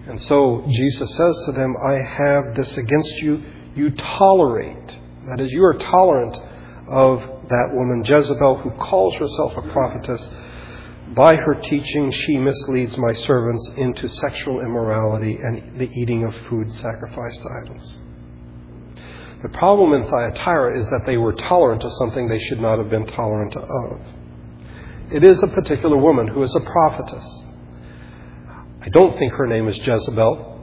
And 0.06 0.20
so 0.20 0.66
Jesus 0.68 1.16
says 1.16 1.36
to 1.46 1.52
them, 1.52 1.74
I 1.82 1.94
have 1.94 2.54
this 2.54 2.76
against 2.76 3.22
you. 3.22 3.42
You 3.74 3.90
tolerate. 3.90 4.98
That 5.28 5.40
is, 5.40 5.52
you 5.52 5.64
are 5.64 5.74
tolerant 5.74 6.36
of 6.88 7.20
that 7.48 7.70
woman 7.72 8.04
Jezebel 8.04 8.58
who 8.58 8.70
calls 8.70 9.14
herself 9.16 9.56
a 9.56 9.62
prophetess 9.62 10.28
by 11.14 11.36
her 11.36 11.54
teaching, 11.62 12.10
she 12.10 12.36
misleads 12.36 12.98
my 12.98 13.12
servants 13.12 13.70
into 13.76 14.08
sexual 14.08 14.60
immorality 14.60 15.38
and 15.40 15.78
the 15.78 15.88
eating 15.92 16.24
of 16.24 16.34
food 16.48 16.72
sacrificed 16.72 17.42
to 17.42 17.48
idols. 17.64 17.98
The 19.42 19.48
problem 19.50 19.92
in 19.92 20.10
Thyatira 20.10 20.78
is 20.78 20.88
that 20.90 21.06
they 21.06 21.16
were 21.16 21.32
tolerant 21.32 21.84
of 21.84 21.92
something 21.94 22.28
they 22.28 22.40
should 22.40 22.60
not 22.60 22.78
have 22.78 22.90
been 22.90 23.06
tolerant 23.06 23.54
of. 23.54 24.00
It 25.12 25.22
is 25.22 25.40
a 25.42 25.48
particular 25.48 25.96
woman 25.96 26.26
who 26.26 26.42
is 26.42 26.54
a 26.56 26.60
prophetess. 26.60 27.44
I 28.82 28.88
don't 28.88 29.16
think 29.16 29.32
her 29.34 29.46
name 29.46 29.68
is 29.68 29.78
Jezebel. 29.78 30.55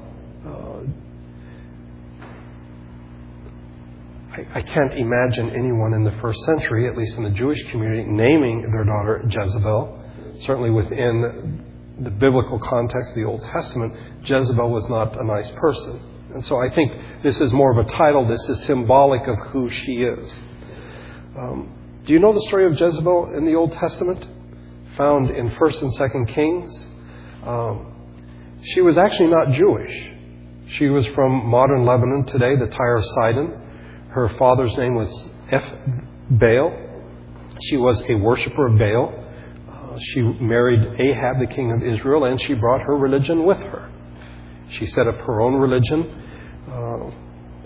I, 4.54 4.62
can't 4.62 4.94
imagine 4.94 5.50
anyone 5.52 5.94
in 5.94 6.04
the 6.04 6.12
first 6.22 6.40
century, 6.44 6.88
at 6.88 6.98
least 6.98 7.18
in 7.18 7.24
the 7.24 7.32
Jewish 7.32 7.64
community, 7.72 8.04
naming 8.04 8.72
their 8.72 8.84
daughter 8.84 9.24
Jezebel 9.28 10.04
certainly 10.42 10.70
within 10.70 11.64
the 12.00 12.12
biblical 12.12 12.60
context 12.60 13.10
of 13.10 13.16
the 13.16 13.24
Old 13.24 13.44
Testament, 13.44 13.96
Jezebel 14.24 14.70
was 14.70 14.88
not 14.90 15.20
a 15.20 15.24
nice 15.24 15.50
person. 15.52 16.00
And 16.34 16.44
so 16.44 16.58
I 16.58 16.70
think 16.70 16.92
this 17.22 17.40
is 17.40 17.54
more 17.54 17.72
of 17.72 17.86
a 17.86 17.90
title. 17.90 18.28
This 18.28 18.50
is 18.50 18.64
symbolic 18.66 19.28
of 19.28 19.38
who 19.52 19.70
she 19.70 20.04
is. 20.04 20.40
Um, 21.38 22.02
do 22.06 22.14
you 22.14 22.20
know 22.20 22.34
the 22.34 22.42
story 22.48 22.66
of 22.66 22.80
Jezebel 22.80 23.36
in 23.36 23.46
the 23.46 23.56
Old 23.56 23.74
Testament? 23.74 24.28
Found 24.98 25.30
in 25.30 25.52
1st 25.52 25.82
and 25.82 25.98
2nd 25.98 26.28
Kings. 26.30 26.90
Um, 27.46 27.94
she 28.64 28.82
was 28.82 28.98
actually 28.98 29.30
not 29.30 29.52
Jewish. 29.52 30.12
She 30.70 30.90
was 30.90 31.06
from 31.08 31.46
modern 31.46 31.86
Lebanon 31.86 32.26
today, 32.26 32.56
the 32.56 32.68
Tyre 32.68 32.96
of 32.96 33.06
Sidon. 33.06 33.62
Her 34.14 34.30
father's 34.30 34.76
name 34.78 34.96
was 34.96 35.30
F. 35.50 35.70
Baal. 36.30 36.80
She 37.64 37.78
was 37.78 38.02
a 38.10 38.16
worshiper 38.16 38.68
of 38.68 38.78
Baal 38.78 39.24
she 40.00 40.22
married 40.22 41.02
Ahab, 41.02 41.40
the 41.40 41.48
king 41.48 41.72
of 41.72 41.84
Israel, 41.84 42.26
and 42.26 42.40
she 42.40 42.54
brought 42.54 42.82
her 42.82 42.96
religion 42.96 43.46
with 43.46 43.60
her. 43.60 43.90
She 44.70 44.86
set 44.86 45.08
up 45.08 45.18
her 45.18 45.42
own 45.42 45.56
religion 45.56 46.04
uh, 46.68 47.12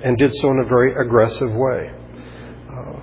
and 0.03 0.17
did 0.17 0.33
so 0.35 0.51
in 0.51 0.59
a 0.59 0.65
very 0.65 0.93
aggressive 0.93 1.51
way. 1.53 1.91
Uh, 2.69 2.99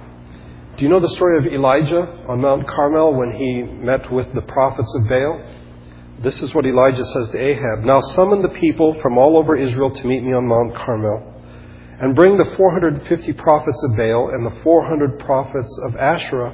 do 0.77 0.85
you 0.85 0.89
know 0.89 1.01
the 1.01 1.09
story 1.09 1.39
of 1.39 1.53
Elijah 1.53 2.25
on 2.29 2.41
Mount 2.41 2.69
Carmel 2.69 3.15
when 3.15 3.33
he 3.33 3.63
met 3.63 4.11
with 4.13 4.33
the 4.35 4.43
prophets 4.43 4.95
of 5.01 5.09
Baal? 5.09 5.51
This 6.21 6.43
is 6.43 6.55
what 6.55 6.67
Elijah 6.67 7.05
says 7.05 7.29
to 7.31 7.39
Ahab 7.39 7.85
Now 7.85 8.01
summon 8.01 8.43
the 8.43 8.49
people 8.49 8.95
from 9.01 9.19
all 9.19 9.37
over 9.37 9.57
Israel 9.57 9.91
to 9.91 10.07
meet 10.07 10.23
me 10.23 10.33
on 10.33 10.47
Mount 10.47 10.75
Carmel, 10.77 11.34
and 12.05 12.15
bring 12.15 12.37
the 12.37 12.55
450 12.59 13.33
prophets 13.33 13.83
of 13.83 13.97
Baal 13.97 14.29
and 14.29 14.45
the 14.45 14.63
400 14.63 15.21
prophets 15.21 15.81
of 15.87 15.97
Asherah 15.97 16.53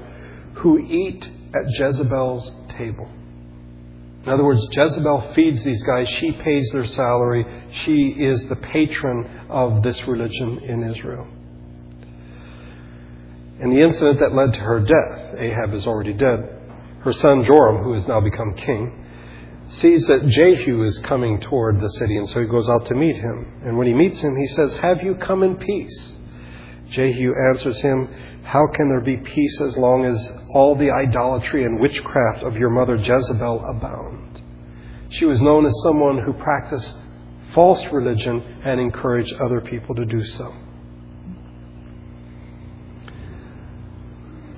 who 0.54 0.78
eat 0.78 1.28
at 1.52 1.62
Jezebel's 1.76 2.52
table. 2.68 3.08
In 4.22 4.28
other 4.28 4.44
words, 4.44 4.64
Jezebel 4.70 5.32
feeds 5.34 5.64
these 5.64 5.82
guys. 5.82 6.08
She 6.08 6.30
pays 6.30 6.70
their 6.70 6.86
salary. 6.86 7.44
She 7.72 8.10
is 8.10 8.44
the 8.44 8.54
patron 8.54 9.28
of 9.48 9.82
this 9.82 10.06
religion 10.06 10.60
in 10.60 10.84
Israel. 10.84 11.26
In 13.58 13.74
the 13.74 13.80
incident 13.80 14.20
that 14.20 14.32
led 14.32 14.52
to 14.52 14.60
her 14.60 14.78
death, 14.78 15.34
Ahab 15.36 15.74
is 15.74 15.84
already 15.84 16.12
dead. 16.12 16.48
Her 17.00 17.12
son 17.12 17.42
Joram, 17.42 17.82
who 17.82 17.94
has 17.94 18.06
now 18.06 18.20
become 18.20 18.54
king, 18.54 19.04
sees 19.70 20.06
that 20.06 20.26
Jehu 20.26 20.82
is 20.82 20.98
coming 21.00 21.40
toward 21.40 21.80
the 21.80 21.88
city, 21.88 22.16
and 22.16 22.28
so 22.28 22.40
he 22.40 22.46
goes 22.46 22.68
out 22.68 22.86
to 22.86 22.94
meet 22.94 23.16
him. 23.16 23.62
And 23.64 23.76
when 23.76 23.86
he 23.86 23.94
meets 23.94 24.20
him, 24.20 24.36
he 24.36 24.46
says, 24.48 24.74
Have 24.74 25.02
you 25.02 25.14
come 25.14 25.42
in 25.42 25.56
peace? 25.56 26.16
Jehu 26.90 27.32
answers 27.50 27.80
him, 27.80 28.08
how 28.42 28.66
can 28.66 28.88
there 28.88 29.00
be 29.00 29.16
peace 29.16 29.60
as 29.60 29.76
long 29.76 30.04
as 30.04 30.32
all 30.54 30.74
the 30.74 30.90
idolatry 30.90 31.64
and 31.64 31.78
witchcraft 31.78 32.42
of 32.42 32.56
your 32.56 32.70
mother 32.70 32.96
Jezebel 32.96 33.64
abound? 33.64 34.42
She 35.10 35.24
was 35.24 35.40
known 35.40 35.66
as 35.66 35.82
someone 35.84 36.18
who 36.18 36.32
practiced 36.32 36.96
false 37.54 37.84
religion 37.92 38.60
and 38.64 38.80
encouraged 38.80 39.34
other 39.34 39.60
people 39.60 39.94
to 39.94 40.04
do 40.04 40.24
so. 40.24 40.52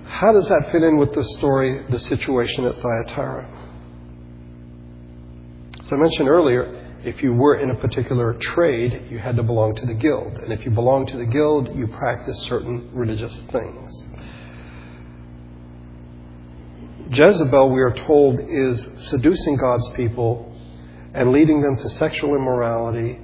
How 0.07 0.33
does 0.33 0.49
that 0.49 0.71
fit 0.71 0.83
in 0.83 0.99
with 0.99 1.13
the 1.15 1.25
story, 1.25 1.85
the 1.91 1.99
situation 1.99 2.65
at 2.65 2.77
Thyatira? 2.77 3.62
As 5.93 5.99
I 5.99 6.01
mentioned 6.01 6.29
earlier, 6.31 7.01
if 7.05 7.23
you 7.23 7.35
were 7.35 7.57
in 7.57 7.69
a 7.69 7.75
particular 7.75 8.33
trade, 8.33 9.09
you 9.11 9.19
had 9.19 9.37
to 9.37 9.43
belong 9.43 9.75
to 9.75 9.85
the 9.85 9.93
guild. 9.93 10.39
And 10.39 10.51
if 10.51 10.65
you 10.65 10.71
belonged 10.71 11.09
to 11.09 11.19
the 11.19 11.27
guild, 11.27 11.77
you 11.77 11.87
practiced 11.87 12.41
certain 12.45 12.89
religious 12.95 13.39
things. 13.51 14.09
Jezebel, 17.11 17.69
we 17.69 17.83
are 17.83 17.93
told, 17.93 18.41
is 18.41 18.91
seducing 19.11 19.59
God's 19.59 19.87
people 19.91 20.57
and 21.13 21.31
leading 21.31 21.61
them 21.61 21.77
to 21.77 21.89
sexual 21.91 22.37
immorality 22.37 23.19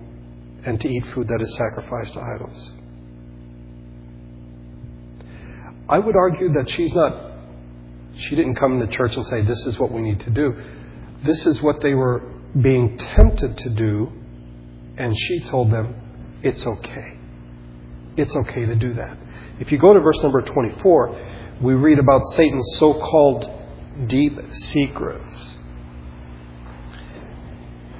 and 0.66 0.78
to 0.78 0.88
eat 0.90 1.06
food 1.14 1.26
that 1.28 1.40
is 1.40 1.56
sacrificed 1.56 2.12
to 2.12 2.20
idols. 2.20 2.72
I 5.88 5.98
would 6.00 6.16
argue 6.16 6.52
that 6.52 6.68
she's 6.68 6.92
not, 6.92 7.32
she 8.18 8.36
didn't 8.36 8.56
come 8.56 8.78
to 8.78 8.86
church 8.88 9.16
and 9.16 9.24
say, 9.24 9.40
This 9.40 9.64
is 9.64 9.78
what 9.78 9.90
we 9.90 10.02
need 10.02 10.20
to 10.20 10.30
do. 10.30 10.54
This 11.24 11.46
is 11.46 11.62
what 11.62 11.80
they 11.80 11.94
were 11.94 12.34
being 12.60 12.96
tempted 12.96 13.58
to 13.58 13.70
do, 13.70 14.12
and 14.96 15.16
she 15.16 15.40
told 15.40 15.72
them, 15.72 16.40
It's 16.42 16.66
okay. 16.66 17.18
It's 18.16 18.34
okay 18.34 18.66
to 18.66 18.74
do 18.74 18.94
that. 18.94 19.16
If 19.60 19.72
you 19.72 19.78
go 19.78 19.92
to 19.92 20.00
verse 20.00 20.22
number 20.22 20.42
24, 20.42 21.56
we 21.62 21.74
read 21.74 21.98
about 21.98 22.22
Satan's 22.34 22.76
so 22.78 22.94
called 22.94 23.50
deep 24.06 24.38
secrets. 24.52 25.56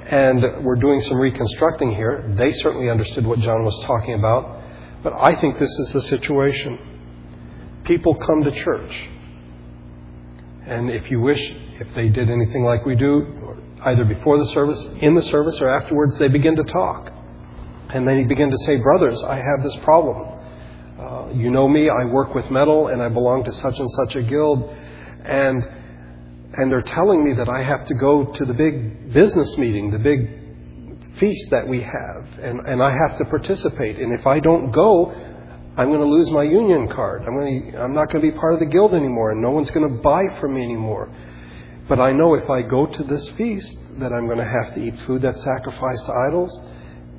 And 0.07 0.65
we're 0.65 0.77
doing 0.77 1.03
some 1.03 1.19
reconstructing 1.19 1.91
here. 1.91 2.35
They 2.39 2.51
certainly 2.53 2.89
understood 2.89 3.27
what 3.27 3.41
John 3.41 3.65
was 3.65 3.79
talking 3.85 4.15
about. 4.15 4.63
But 5.03 5.13
I 5.13 5.39
think 5.39 5.59
this 5.59 5.71
is 5.71 5.93
the 5.93 6.03
situation. 6.03 6.79
People 7.85 8.15
come 8.15 8.43
to 8.45 8.51
church. 8.51 9.09
And 10.67 10.91
if 10.91 11.11
you 11.11 11.21
wish, 11.21 11.41
if 11.81 11.95
they 11.95 12.09
did 12.09 12.31
anything 12.31 12.65
like 12.65 12.85
we 12.87 12.95
do, 12.95 13.38
either 13.85 14.05
before 14.05 14.39
the 14.39 14.47
service, 14.49 14.83
in 15.01 15.15
the 15.15 15.23
service, 15.23 15.61
or 15.61 15.69
afterwards, 15.69 16.19
they 16.19 16.29
begin 16.29 16.57
to 16.57 16.65
talk. 16.65 17.13
And 17.91 18.07
they 18.07 18.25
begin 18.25 18.51
to 18.51 18.59
say, 18.59 18.77
Brothers, 18.77 19.23
I 19.23 19.37
have 19.37 19.63
this 19.63 19.77
problem. 19.77 20.41
Uh, 20.99 21.29
you 21.33 21.51
know 21.51 21.69
me, 21.69 21.89
I 21.89 22.05
work 22.05 22.35
with 22.35 22.51
metal, 22.51 22.89
and 22.89 23.01
I 23.01 23.09
belong 23.09 23.45
to 23.45 23.53
such 23.53 23.79
and 23.79 23.91
such 23.93 24.17
a 24.17 24.23
guild. 24.23 24.75
And 25.25 25.63
and 26.55 26.73
they're 26.73 26.83
telling 26.83 27.25
me 27.25 27.35
that 27.35 27.49
I 27.49 27.63
have 27.63 27.85
to 27.87 27.95
go 27.95 28.25
to 28.25 28.45
the 28.45 28.55
big 28.55 29.13
business 29.13 29.57
meeting, 29.59 29.91
the 29.91 29.99
big 29.99 30.31
feast 31.19 31.51
that 31.51 31.69
we 31.69 31.83
have, 31.83 32.39
and, 32.41 32.61
and 32.61 32.83
I 32.83 32.91
have 32.91 33.19
to 33.19 33.25
participate. 33.27 33.99
And 33.99 34.19
if 34.19 34.27
I 34.27 34.41
don't 34.41 34.71
go, 34.71 35.13
I'm 35.77 35.89
going 35.89 36.01
to 36.01 36.07
lose 36.07 36.31
my 36.31 36.43
union 36.43 36.89
card. 36.89 37.23
I'm, 37.23 37.35
going 37.35 37.73
to, 37.73 37.83
I'm 37.83 37.95
not 37.95 38.11
going 38.11 38.25
to 38.25 38.33
be 38.33 38.37
part 38.37 38.55
of 38.55 38.61
the 38.61 38.67
guild 38.67 38.95
anymore, 38.95 39.33
and 39.33 39.43
no 39.43 39.51
one's 39.51 39.71
going 39.71 39.89
to 39.89 40.03
buy 40.03 40.23
from 40.41 40.55
me 40.55 40.63
anymore. 40.63 41.09
But 41.89 42.01
I 42.01 42.13
know 42.13 42.35
if 42.35 42.49
I 42.51 42.63
go 42.63 42.87
to 42.87 43.03
this 43.03 43.27
feast, 43.31 43.79
that 43.99 44.13
I'm 44.13 44.27
going 44.27 44.39
to 44.39 44.45
have 44.45 44.75
to 44.75 44.81
eat 44.81 44.99
food 45.07 45.23
that's 45.23 45.43
sacrificed 45.43 46.05
to 46.07 46.13
idols, 46.29 46.61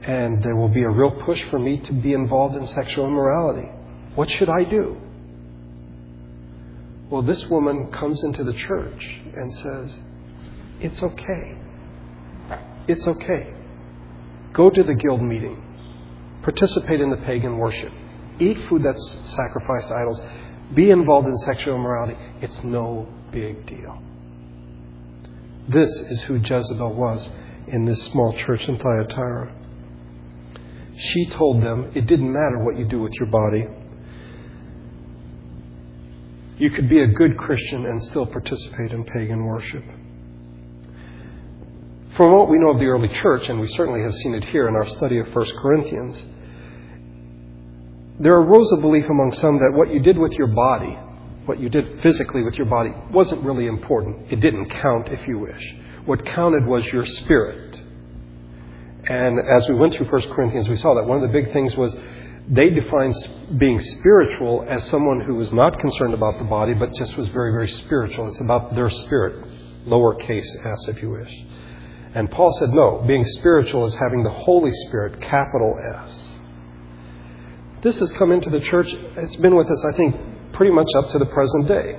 and 0.03 0.43
there 0.43 0.55
will 0.55 0.69
be 0.69 0.83
a 0.83 0.89
real 0.89 1.11
push 1.11 1.43
for 1.45 1.59
me 1.59 1.79
to 1.79 1.93
be 1.93 2.13
involved 2.13 2.55
in 2.55 2.65
sexual 2.67 3.05
immorality. 3.05 3.67
What 4.15 4.29
should 4.29 4.49
I 4.49 4.63
do? 4.63 4.97
Well, 7.09 7.23
this 7.23 7.45
woman 7.47 7.91
comes 7.91 8.23
into 8.23 8.43
the 8.43 8.53
church 8.53 9.19
and 9.35 9.53
says, 9.55 9.99
It's 10.79 11.01
okay. 11.01 11.57
It's 12.87 13.07
okay. 13.07 13.53
Go 14.53 14.69
to 14.69 14.83
the 14.83 14.93
guild 14.93 15.21
meeting. 15.21 15.63
Participate 16.43 17.01
in 17.01 17.09
the 17.09 17.17
pagan 17.17 17.57
worship. 17.57 17.91
Eat 18.39 18.57
food 18.69 18.83
that's 18.83 19.17
sacrificed 19.25 19.87
to 19.89 19.95
idols. 19.95 20.21
Be 20.73 20.91
involved 20.91 21.27
in 21.27 21.37
sexual 21.39 21.75
immorality. 21.75 22.17
It's 22.41 22.63
no 22.63 23.07
big 23.31 23.65
deal. 23.65 24.01
This 25.69 25.89
is 26.01 26.21
who 26.21 26.37
Jezebel 26.37 26.93
was 26.93 27.29
in 27.67 27.85
this 27.85 28.03
small 28.05 28.33
church 28.33 28.67
in 28.67 28.79
Thyatira. 28.79 29.53
She 30.97 31.25
told 31.27 31.61
them 31.61 31.91
it 31.93 32.07
didn't 32.07 32.31
matter 32.31 32.57
what 32.57 32.75
you 32.75 32.85
do 32.85 32.99
with 32.99 33.13
your 33.13 33.27
body, 33.27 33.67
you 36.57 36.71
could 36.71 36.89
be 36.89 37.01
a 37.03 37.07
good 37.07 37.37
Christian 37.37 37.85
and 37.85 38.01
still 38.01 38.25
participate 38.25 38.91
in 38.91 39.03
pagan 39.03 39.45
worship. 39.45 39.83
From 42.17 42.33
what 42.33 42.49
we 42.49 42.57
know 42.57 42.71
of 42.71 42.79
the 42.79 42.87
early 42.87 43.07
church, 43.07 43.47
and 43.47 43.59
we 43.59 43.67
certainly 43.67 44.01
have 44.01 44.13
seen 44.15 44.33
it 44.33 44.43
here 44.45 44.67
in 44.67 44.75
our 44.75 44.87
study 44.87 45.19
of 45.19 45.33
1 45.33 45.45
Corinthians, 45.61 46.27
there 48.19 48.33
arose 48.33 48.71
a 48.73 48.81
belief 48.81 49.07
among 49.07 49.31
some 49.33 49.59
that 49.59 49.71
what 49.73 49.93
you 49.93 50.01
did 50.01 50.17
with 50.17 50.33
your 50.33 50.47
body, 50.47 50.97
what 51.49 51.59
you 51.59 51.67
did 51.67 51.99
physically 52.01 52.43
with 52.43 52.55
your 52.55 52.67
body, 52.67 52.91
wasn't 53.09 53.43
really 53.43 53.65
important. 53.65 54.31
It 54.31 54.39
didn't 54.39 54.69
count, 54.69 55.09
if 55.09 55.27
you 55.27 55.39
wish. 55.39 55.75
What 56.05 56.23
counted 56.23 56.65
was 56.67 56.85
your 56.93 57.07
spirit. 57.07 57.81
And 59.09 59.39
as 59.39 59.67
we 59.67 59.73
went 59.73 59.95
through 59.95 60.05
1 60.05 60.21
Corinthians, 60.33 60.69
we 60.69 60.75
saw 60.75 60.93
that 60.93 61.05
one 61.05 61.21
of 61.21 61.23
the 61.23 61.33
big 61.33 61.51
things 61.51 61.75
was 61.75 61.95
they 62.47 62.69
defined 62.69 63.15
being 63.57 63.81
spiritual 63.81 64.63
as 64.67 64.87
someone 64.89 65.21
who 65.21 65.35
was 65.35 65.51
not 65.51 65.79
concerned 65.79 66.13
about 66.13 66.37
the 66.37 66.45
body, 66.45 66.75
but 66.75 66.93
just 66.93 67.17
was 67.17 67.27
very, 67.29 67.51
very 67.51 67.67
spiritual. 67.67 68.27
It's 68.27 68.41
about 68.41 68.75
their 68.75 68.91
spirit, 68.91 69.43
lowercase 69.87 70.65
s, 70.65 70.87
if 70.87 71.01
you 71.01 71.09
wish. 71.09 71.33
And 72.13 72.29
Paul 72.29 72.51
said, 72.59 72.69
no, 72.69 73.03
being 73.07 73.25
spiritual 73.25 73.87
is 73.87 73.95
having 73.95 74.21
the 74.21 74.29
Holy 74.29 74.71
Spirit, 74.85 75.19
capital 75.19 75.75
S. 76.05 76.33
This 77.81 77.97
has 77.99 78.11
come 78.11 78.31
into 78.31 78.51
the 78.51 78.59
church. 78.59 78.93
It's 79.17 79.35
been 79.37 79.55
with 79.55 79.69
us, 79.71 79.85
I 79.93 79.97
think, 79.97 80.15
pretty 80.59 80.73
much 80.73 80.89
up 80.97 81.09
to 81.09 81.17
the 81.17 81.25
present 81.27 81.69
day. 81.69 81.97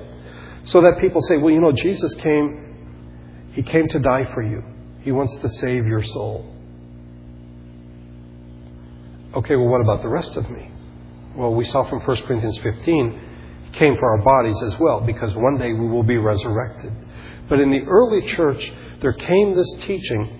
So 0.67 0.83
that 0.83 0.99
people 1.01 1.23
say, 1.23 1.39
well, 1.39 1.51
you 1.51 1.63
know, 1.63 1.73
Jesus 1.73 2.13
came, 2.17 3.49
He 3.53 3.63
came 3.63 3.89
to 3.89 3.99
die 3.99 4.27
for 4.35 4.43
you. 4.43 4.63
He 5.01 5.13
wants 5.13 5.35
to 5.39 5.49
save 5.49 5.87
your 5.87 6.03
soul. 6.03 6.55
Okay, 9.35 9.57
well, 9.57 9.69
what 9.69 9.81
about 9.81 10.03
the 10.03 10.11
rest 10.11 10.37
of 10.37 10.51
me? 10.51 10.71
Well, 11.35 11.55
we 11.55 11.65
saw 11.65 11.89
from 11.89 12.01
1 12.01 12.17
Corinthians 12.25 12.59
15, 12.59 13.21
He 13.65 13.71
came 13.71 13.97
for 13.97 14.19
our 14.19 14.23
bodies 14.23 14.63
as 14.65 14.79
well, 14.79 15.01
because 15.01 15.35
one 15.35 15.57
day 15.57 15.73
we 15.73 15.89
will 15.89 16.03
be 16.03 16.19
resurrected. 16.19 16.93
But 17.49 17.61
in 17.61 17.71
the 17.71 17.81
early 17.85 18.27
church, 18.27 18.71
there 19.01 19.15
came 19.15 19.57
this 19.57 19.75
teaching 19.81 20.39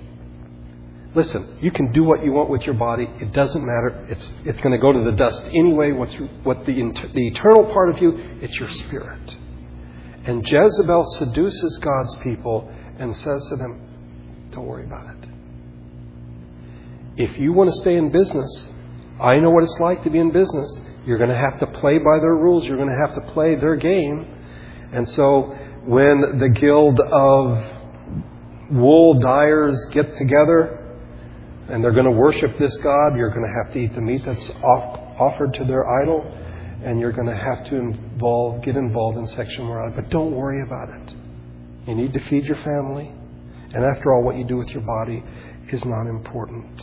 listen, 1.15 1.59
you 1.61 1.71
can 1.71 1.93
do 1.93 2.05
what 2.05 2.25
you 2.25 2.33
want 2.33 2.51
with 2.51 2.65
your 2.65 2.75
body. 2.75 3.09
It 3.21 3.33
doesn't 3.33 3.65
matter. 3.65 4.07
It's, 4.09 4.33
it's 4.45 4.61
going 4.61 4.73
to 4.73 4.79
go 4.79 4.93
to 4.93 5.11
the 5.11 5.17
dust 5.17 5.43
anyway. 5.47 5.93
What's, 5.93 6.15
what 6.45 6.65
the, 6.67 6.73
the 6.73 7.29
eternal 7.29 7.73
part 7.73 7.91
of 7.91 8.01
you, 8.01 8.17
it's 8.41 8.59
your 8.59 8.69
spirit. 8.69 9.37
And 10.25 10.47
Jezebel 10.49 11.05
seduces 11.19 11.79
God's 11.79 12.15
people 12.17 12.71
and 12.99 13.17
says 13.17 13.45
to 13.51 13.57
them, 13.57 14.49
don't 14.53 14.67
worry 14.67 14.85
about 14.85 15.15
it. 15.17 15.29
If 17.17 17.39
you 17.39 17.53
want 17.53 17.71
to 17.71 17.81
stay 17.81 17.97
in 17.97 18.11
business, 18.11 18.71
I 19.21 19.39
know 19.39 19.51
what 19.51 19.65
it's 19.65 19.79
like 19.81 20.05
to 20.05 20.11
be 20.11 20.19
in 20.19 20.31
business. 20.31 20.81
You're 21.07 21.19
going 21.19 21.31
to 21.31 21.37
have 21.37 21.59
to 21.61 21.67
play 21.67 21.99
by 21.99 22.19
their 22.21 22.35
rules. 22.35 22.67
You're 22.67 22.77
going 22.77 22.89
to 22.89 23.07
have 23.07 23.15
to 23.15 23.33
play 23.33 23.55
their 23.57 23.77
game. 23.77 24.27
And 24.93 25.09
so 25.09 25.43
when 25.85 26.39
the 26.39 26.49
guild 26.49 27.01
of 27.01 27.65
wool 28.71 29.19
dyers 29.21 29.85
get 29.93 30.17
together 30.17 30.80
and 31.71 31.83
they're 31.83 31.93
going 31.93 32.07
to 32.07 32.11
worship 32.11 32.59
this 32.59 32.77
God, 32.79 33.17
you're 33.17 33.31
going 33.31 33.47
to 33.47 33.65
have 33.65 33.73
to 33.75 33.79
eat 33.79 33.95
the 33.95 34.01
meat 34.01 34.23
that's 34.25 34.51
off, 34.51 35.21
offered 35.21 35.55
to 35.55 35.65
their 35.65 35.89
idol, 36.03 36.23
and 36.85 36.99
you're 36.99 37.13
going 37.13 37.29
to 37.29 37.37
have 37.37 37.65
to 37.67 37.77
involve, 37.77 38.63
get 38.63 38.77
involved 38.77 39.19
in 39.19 39.27
sexual 39.29 39.67
morality. 39.67 39.95
But 39.97 40.11
don't 40.11 40.33
worry 40.33 40.63
about 40.63 40.89
it. 40.89 41.15
You 41.87 41.95
need 41.95 42.13
to 42.13 42.21
feed 42.21 42.45
your 42.45 42.57
family. 42.57 43.13
And 43.73 43.85
after 43.85 44.13
all, 44.13 44.23
what 44.23 44.37
you 44.37 44.45
do 44.45 44.57
with 44.57 44.71
your 44.71 44.83
body 44.83 45.23
is 45.69 45.85
not 45.85 46.07
important. 46.07 46.83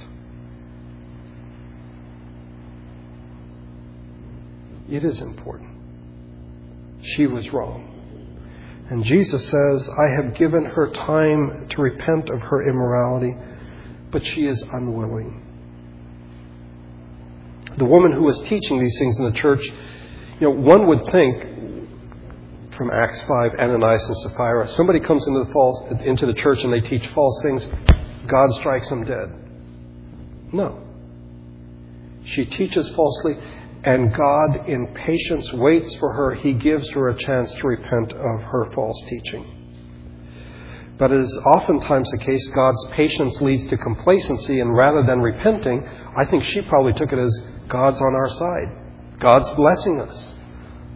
It 4.90 5.04
is 5.04 5.20
important. 5.20 5.70
She 7.04 7.28
was 7.28 7.52
wrong. 7.52 7.94
And 8.90 9.04
Jesus 9.04 9.50
says, 9.50 9.90
I 9.90 10.24
have 10.24 10.34
given 10.36 10.64
her 10.64 10.90
time 10.92 11.68
to 11.72 11.82
repent 11.82 12.30
of 12.30 12.40
her 12.42 12.70
immorality, 12.70 13.36
but 14.12 14.26
she 14.26 14.46
is 14.46 14.62
unwilling. 14.74 15.44
The 17.78 17.86
woman 17.86 18.12
who 18.12 18.24
was 18.24 18.40
teaching 18.42 18.80
these 18.80 18.98
things 18.98 19.18
in 19.20 19.26
the 19.26 19.32
church, 19.32 19.66
you 20.40 20.48
know, 20.48 20.52
one 20.52 20.88
would 20.88 21.12
think 21.12 22.74
from 22.76 22.92
Acts 22.92 23.22
5, 23.22 23.56
Ananias 23.60 24.08
and 24.08 24.18
Sapphira, 24.18 24.70
somebody 24.70 25.00
comes 25.00 25.26
into 25.28 25.44
the, 25.46 25.52
false, 25.52 25.92
into 26.02 26.26
the 26.26 26.34
church 26.34 26.64
and 26.64 26.72
they 26.72 26.82
teach 26.82 27.08
false 27.08 27.42
things, 27.44 27.68
God 28.28 28.52
strikes 28.54 28.90
them 28.90 29.04
dead. 29.04 29.34
No. 30.54 30.84
She 32.26 32.46
teaches 32.46 32.90
falsely, 32.90 33.36
and 33.84 34.14
God, 34.14 34.68
in 34.68 34.88
patience, 34.94 35.52
waits 35.54 35.96
for 35.96 36.14
her. 36.14 36.36
He 36.36 36.54
gives 36.54 36.90
her 36.90 37.10
a 37.10 37.18
chance 37.18 37.54
to 37.54 37.68
repent 37.68 38.14
of 38.14 38.42
her 38.42 38.72
false 38.74 39.02
teaching. 39.08 39.57
But 40.98 41.12
it 41.12 41.20
is 41.20 41.38
oftentimes 41.46 42.10
the 42.10 42.18
case 42.18 42.48
God's 42.50 42.86
patience 42.92 43.40
leads 43.42 43.66
to 43.70 43.78
complacency, 43.78 44.60
and 44.60 44.76
rather 44.76 45.04
than 45.04 45.20
repenting, 45.20 45.88
I 46.18 46.26
think 46.26 46.44
she 46.44 46.62
probably 46.62 46.94
took 46.94 47.12
it 47.12 47.20
as 47.20 47.40
God's 47.68 48.02
on 48.02 48.16
our 48.16 48.30
side. 48.30 48.72
God's 49.20 49.50
blessing 49.52 50.02
us. 50.02 50.36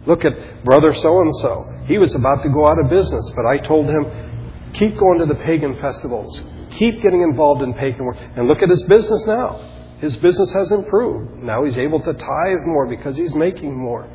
Look 0.06 0.24
at 0.24 0.64
brother 0.64 0.92
so 0.92 1.20
and 1.20 1.34
so. 1.36 1.84
He 1.86 1.98
was 1.98 2.14
about 2.16 2.42
to 2.42 2.48
go 2.48 2.66
out 2.66 2.80
of 2.80 2.90
business, 2.90 3.30
but 3.36 3.46
I 3.46 3.58
told 3.58 3.86
him, 3.86 4.72
keep 4.72 4.98
going 4.98 5.20
to 5.20 5.26
the 5.26 5.40
pagan 5.44 5.78
festivals. 5.80 6.42
Keep 6.72 7.00
getting 7.02 7.22
involved 7.22 7.62
in 7.62 7.72
pagan 7.74 8.04
work. 8.04 8.16
And 8.34 8.48
look 8.48 8.62
at 8.62 8.70
his 8.70 8.82
business 8.82 9.24
now. 9.26 9.60
His 10.00 10.16
business 10.16 10.52
has 10.52 10.72
improved. 10.72 11.44
Now 11.44 11.62
he's 11.62 11.78
able 11.78 12.00
to 12.00 12.12
tithe 12.12 12.66
more 12.66 12.88
because 12.88 13.16
he's 13.16 13.36
making 13.36 13.76
more. 13.76 14.08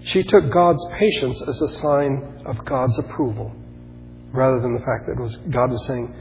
She 0.00 0.24
took 0.24 0.50
God's 0.50 0.84
patience 0.94 1.40
as 1.46 1.60
a 1.60 1.68
sign 1.68 2.42
of 2.44 2.64
God's 2.64 2.98
approval 2.98 3.54
rather 4.36 4.60
than 4.60 4.74
the 4.74 4.80
fact 4.80 5.06
that 5.06 5.18
was, 5.18 5.36
God 5.50 5.70
was 5.70 5.84
saying, 5.86 6.14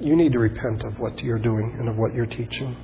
You 0.00 0.14
need 0.16 0.32
to 0.32 0.38
repent 0.38 0.84
of 0.84 0.98
what 0.98 1.22
you're 1.22 1.38
doing 1.38 1.76
and 1.78 1.88
of 1.88 1.96
what 1.96 2.14
you're 2.14 2.26
teaching. 2.26 2.76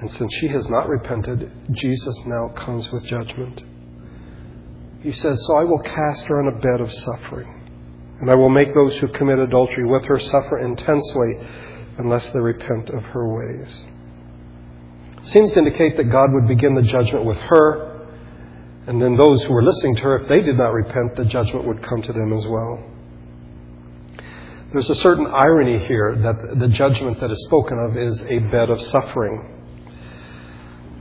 And 0.00 0.10
since 0.10 0.34
she 0.34 0.48
has 0.48 0.68
not 0.68 0.88
repented, 0.88 1.50
Jesus 1.72 2.26
now 2.26 2.48
comes 2.48 2.90
with 2.90 3.04
judgment. 3.04 3.62
He 5.02 5.12
says, 5.12 5.42
So 5.46 5.56
I 5.56 5.64
will 5.64 5.80
cast 5.80 6.26
her 6.26 6.40
on 6.40 6.48
a 6.54 6.58
bed 6.58 6.80
of 6.80 6.92
suffering, 6.92 8.16
and 8.20 8.30
I 8.30 8.34
will 8.34 8.48
make 8.48 8.74
those 8.74 8.96
who 8.98 9.08
commit 9.08 9.38
adultery 9.38 9.86
with 9.86 10.04
her 10.06 10.18
suffer 10.18 10.58
intensely 10.58 11.46
unless 11.98 12.28
they 12.30 12.40
repent 12.40 12.90
of 12.90 13.02
her 13.04 13.28
ways. 13.28 13.86
Seems 15.22 15.52
to 15.52 15.60
indicate 15.60 15.96
that 15.96 16.10
God 16.10 16.32
would 16.32 16.46
begin 16.46 16.74
the 16.74 16.82
judgment 16.82 17.24
with 17.24 17.38
her, 17.38 18.06
and 18.86 19.00
then 19.00 19.16
those 19.16 19.42
who 19.44 19.54
were 19.54 19.62
listening 19.62 19.96
to 19.96 20.02
her, 20.02 20.16
if 20.16 20.28
they 20.28 20.42
did 20.42 20.58
not 20.58 20.72
repent, 20.72 21.16
the 21.16 21.24
judgment 21.24 21.66
would 21.66 21.82
come 21.82 22.02
to 22.02 22.12
them 22.12 22.32
as 22.32 22.46
well. 22.46 22.82
There's 24.74 24.90
a 24.90 24.96
certain 24.96 25.28
irony 25.28 25.86
here 25.86 26.16
that 26.16 26.58
the 26.58 26.66
judgment 26.66 27.20
that 27.20 27.30
is 27.30 27.40
spoken 27.44 27.78
of 27.78 27.96
is 27.96 28.20
a 28.22 28.40
bed 28.40 28.70
of 28.70 28.82
suffering. 28.82 29.40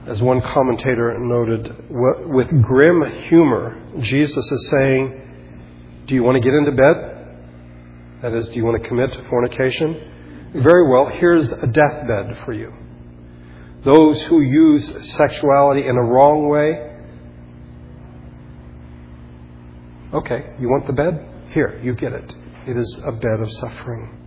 As 0.05 0.21
one 0.21 0.41
commentator 0.41 1.17
noted, 1.17 1.89
with 1.89 2.49
grim 2.61 3.03
humor, 3.23 3.81
Jesus 3.97 4.51
is 4.51 4.69
saying, 4.69 6.03
Do 6.05 6.13
you 6.13 6.21
want 6.21 6.35
to 6.35 6.47
get 6.47 6.53
into 6.53 6.71
bed? 6.71 8.21
That 8.21 8.33
is, 8.33 8.47
do 8.49 8.53
you 8.57 8.63
want 8.63 8.83
to 8.83 8.87
commit 8.87 9.09
fornication? 9.27 10.51
Very 10.53 10.87
well, 10.87 11.07
here's 11.07 11.51
a 11.51 11.65
deathbed 11.65 12.45
for 12.45 12.53
you. 12.53 12.71
Those 13.83 14.21
who 14.21 14.41
use 14.41 15.13
sexuality 15.15 15.87
in 15.87 15.97
a 15.97 16.03
wrong 16.03 16.47
way, 16.47 16.95
okay, 20.13 20.53
you 20.59 20.69
want 20.69 20.85
the 20.85 20.93
bed? 20.93 21.27
Here, 21.53 21.81
you 21.83 21.95
get 21.95 22.13
it. 22.13 22.35
It 22.67 22.77
is 22.77 23.01
a 23.05 23.11
bed 23.11 23.39
of 23.41 23.51
suffering. 23.51 24.19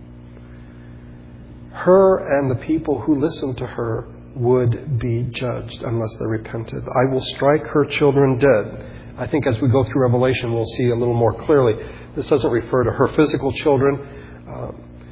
Her 1.71 2.39
and 2.39 2.51
the 2.51 2.63
people 2.65 2.99
who 3.01 3.19
listen 3.19 3.55
to 3.55 3.65
her 3.65 4.07
would 4.35 4.99
be 4.99 5.23
judged 5.31 5.81
unless 5.81 6.13
they 6.19 6.25
repented. 6.25 6.83
I 6.83 7.11
will 7.11 7.21
strike 7.21 7.63
her 7.63 7.85
children 7.85 8.37
dead. 8.37 8.85
I 9.17 9.25
think 9.25 9.47
as 9.47 9.59
we 9.59 9.69
go 9.69 9.83
through 9.83 10.03
Revelation, 10.03 10.53
we'll 10.53 10.65
see 10.65 10.89
a 10.89 10.95
little 10.95 11.15
more 11.15 11.33
clearly. 11.33 11.73
This 12.15 12.29
doesn't 12.29 12.51
refer 12.51 12.83
to 12.83 12.91
her 12.91 13.07
physical 13.09 13.51
children. 13.51 14.45
Uh, 14.47 14.71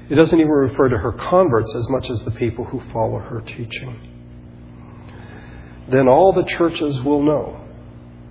it 0.09 0.15
doesn't 0.15 0.39
even 0.39 0.51
refer 0.51 0.89
to 0.89 0.97
her 0.97 1.13
converts 1.13 1.73
as 1.75 1.89
much 1.89 2.11
as 2.11 2.21
the 2.21 2.31
people 2.31 2.65
who 2.65 2.79
follow 2.91 3.17
her 3.17 3.41
teaching. 3.41 4.11
Then 5.87 6.07
all 6.07 6.33
the 6.33 6.43
churches 6.43 7.01
will 7.01 7.23
know, 7.23 7.61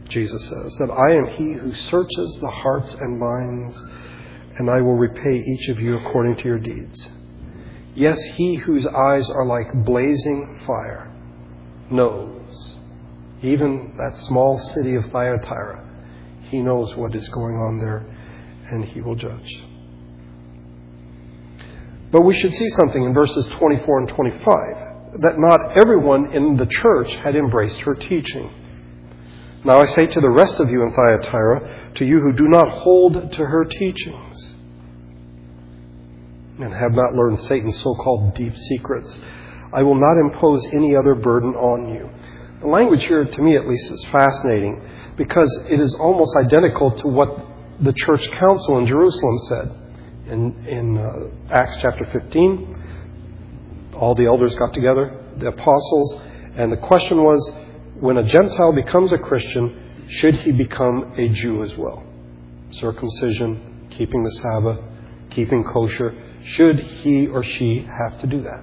Jesus 0.09 0.49
says, 0.49 0.77
that 0.79 0.91
I 0.91 1.15
am 1.17 1.37
he 1.37 1.53
who 1.53 1.75
searches 1.75 2.39
the 2.41 2.51
hearts 2.51 2.95
and 2.95 3.19
minds, 3.19 3.85
and 4.59 4.71
I 4.71 4.81
will 4.81 4.95
repay 4.97 5.39
each 5.39 5.69
of 5.69 5.81
you 5.81 5.97
according 5.97 6.37
to 6.37 6.45
your 6.45 6.59
deeds. 6.59 7.11
Yes, 7.95 8.23
he 8.23 8.57
whose 8.57 8.87
eyes 8.87 9.29
are 9.31 9.47
like 9.47 9.85
blazing 9.85 10.63
fire 10.67 11.13
knows. 11.91 12.79
Even 13.43 13.95
that 13.97 14.19
small 14.19 14.59
city 14.59 14.95
of 14.95 15.05
Thyatira, 15.11 15.85
he 16.51 16.61
knows 16.61 16.95
what 16.97 17.15
is 17.15 17.29
going 17.29 17.57
on 17.57 17.79
there, 17.79 18.05
and 18.71 18.85
he 18.85 19.01
will 19.01 19.15
judge. 19.15 19.63
But 22.11 22.23
we 22.23 22.35
should 22.39 22.55
see 22.55 22.69
something 22.71 23.03
in 23.03 23.13
verses 23.13 23.47
24 23.47 23.99
and 23.99 24.09
25 24.09 25.21
that 25.21 25.39
not 25.39 25.77
everyone 25.81 26.33
in 26.33 26.57
the 26.57 26.67
church 26.67 27.15
had 27.17 27.37
embraced 27.37 27.81
her 27.81 27.95
teaching. 27.95 28.51
Now 29.65 29.81
I 29.81 29.87
say 29.87 30.07
to 30.07 30.21
the 30.21 30.31
rest 30.31 30.61
of 30.61 30.71
you 30.71 30.83
in 30.83 30.93
Thyatira, 30.93 31.93
to 31.95 32.05
you 32.05 32.21
who 32.21 32.33
do 32.33 32.49
not 32.49 32.69
hold 32.69 33.33
to 33.33 33.45
her 33.47 33.65
teachings, 33.65 34.57
and 36.59 36.73
have 36.73 36.93
not 36.93 37.15
learned 37.15 37.41
Satan's 37.41 37.79
so 37.81 37.95
called 37.95 38.35
deep 38.35 38.57
secrets. 38.57 39.19
I 39.73 39.83
will 39.83 39.99
not 39.99 40.21
impose 40.21 40.67
any 40.73 40.95
other 40.95 41.15
burden 41.15 41.55
on 41.55 41.95
you. 41.95 42.11
The 42.61 42.69
language 42.69 43.05
here, 43.05 43.25
to 43.25 43.43
me 43.43 43.57
at 43.57 43.67
least, 43.67 43.91
is 43.91 44.05
fascinating 44.13 44.83
because 45.17 45.67
it 45.71 45.81
is 45.81 45.95
almost 45.95 46.37
identical 46.37 46.93
to 46.93 47.09
what 47.09 47.47
the 47.81 47.93
church 47.93 48.31
council 48.33 48.79
in 48.79 48.87
Jerusalem 48.87 49.39
said. 49.49 49.73
In, 50.27 50.67
in 50.67 50.99
uh, 50.99 51.53
Acts 51.53 51.79
chapter 51.79 52.05
15, 52.13 53.93
all 53.95 54.15
the 54.15 54.27
elders 54.27 54.55
got 54.55 54.73
together, 54.73 55.25
the 55.39 55.49
apostles, 55.49 56.23
and 56.57 56.71
the 56.71 56.77
question 56.77 57.19
was 57.19 57.64
when 58.05 58.19
a 58.19 58.23
Gentile 58.23 58.75
becomes 58.75 59.13
a 59.13 59.17
Christian, 59.17 60.07
should 60.11 60.35
he 60.35 60.53
become 60.53 61.15
a 61.17 61.27
Jew 61.31 61.63
as 61.63 61.75
well? 61.75 62.05
Circumcision, 62.71 63.89
keeping 63.89 64.23
the 64.23 64.31
Sabbath, 64.31 64.79
keeping 65.31 65.65
kosher 65.65 66.15
should 66.45 66.79
he 66.79 67.27
or 67.27 67.43
she 67.43 67.89
have 67.89 68.21
to 68.21 68.27
do 68.27 68.43
that? 68.43 68.63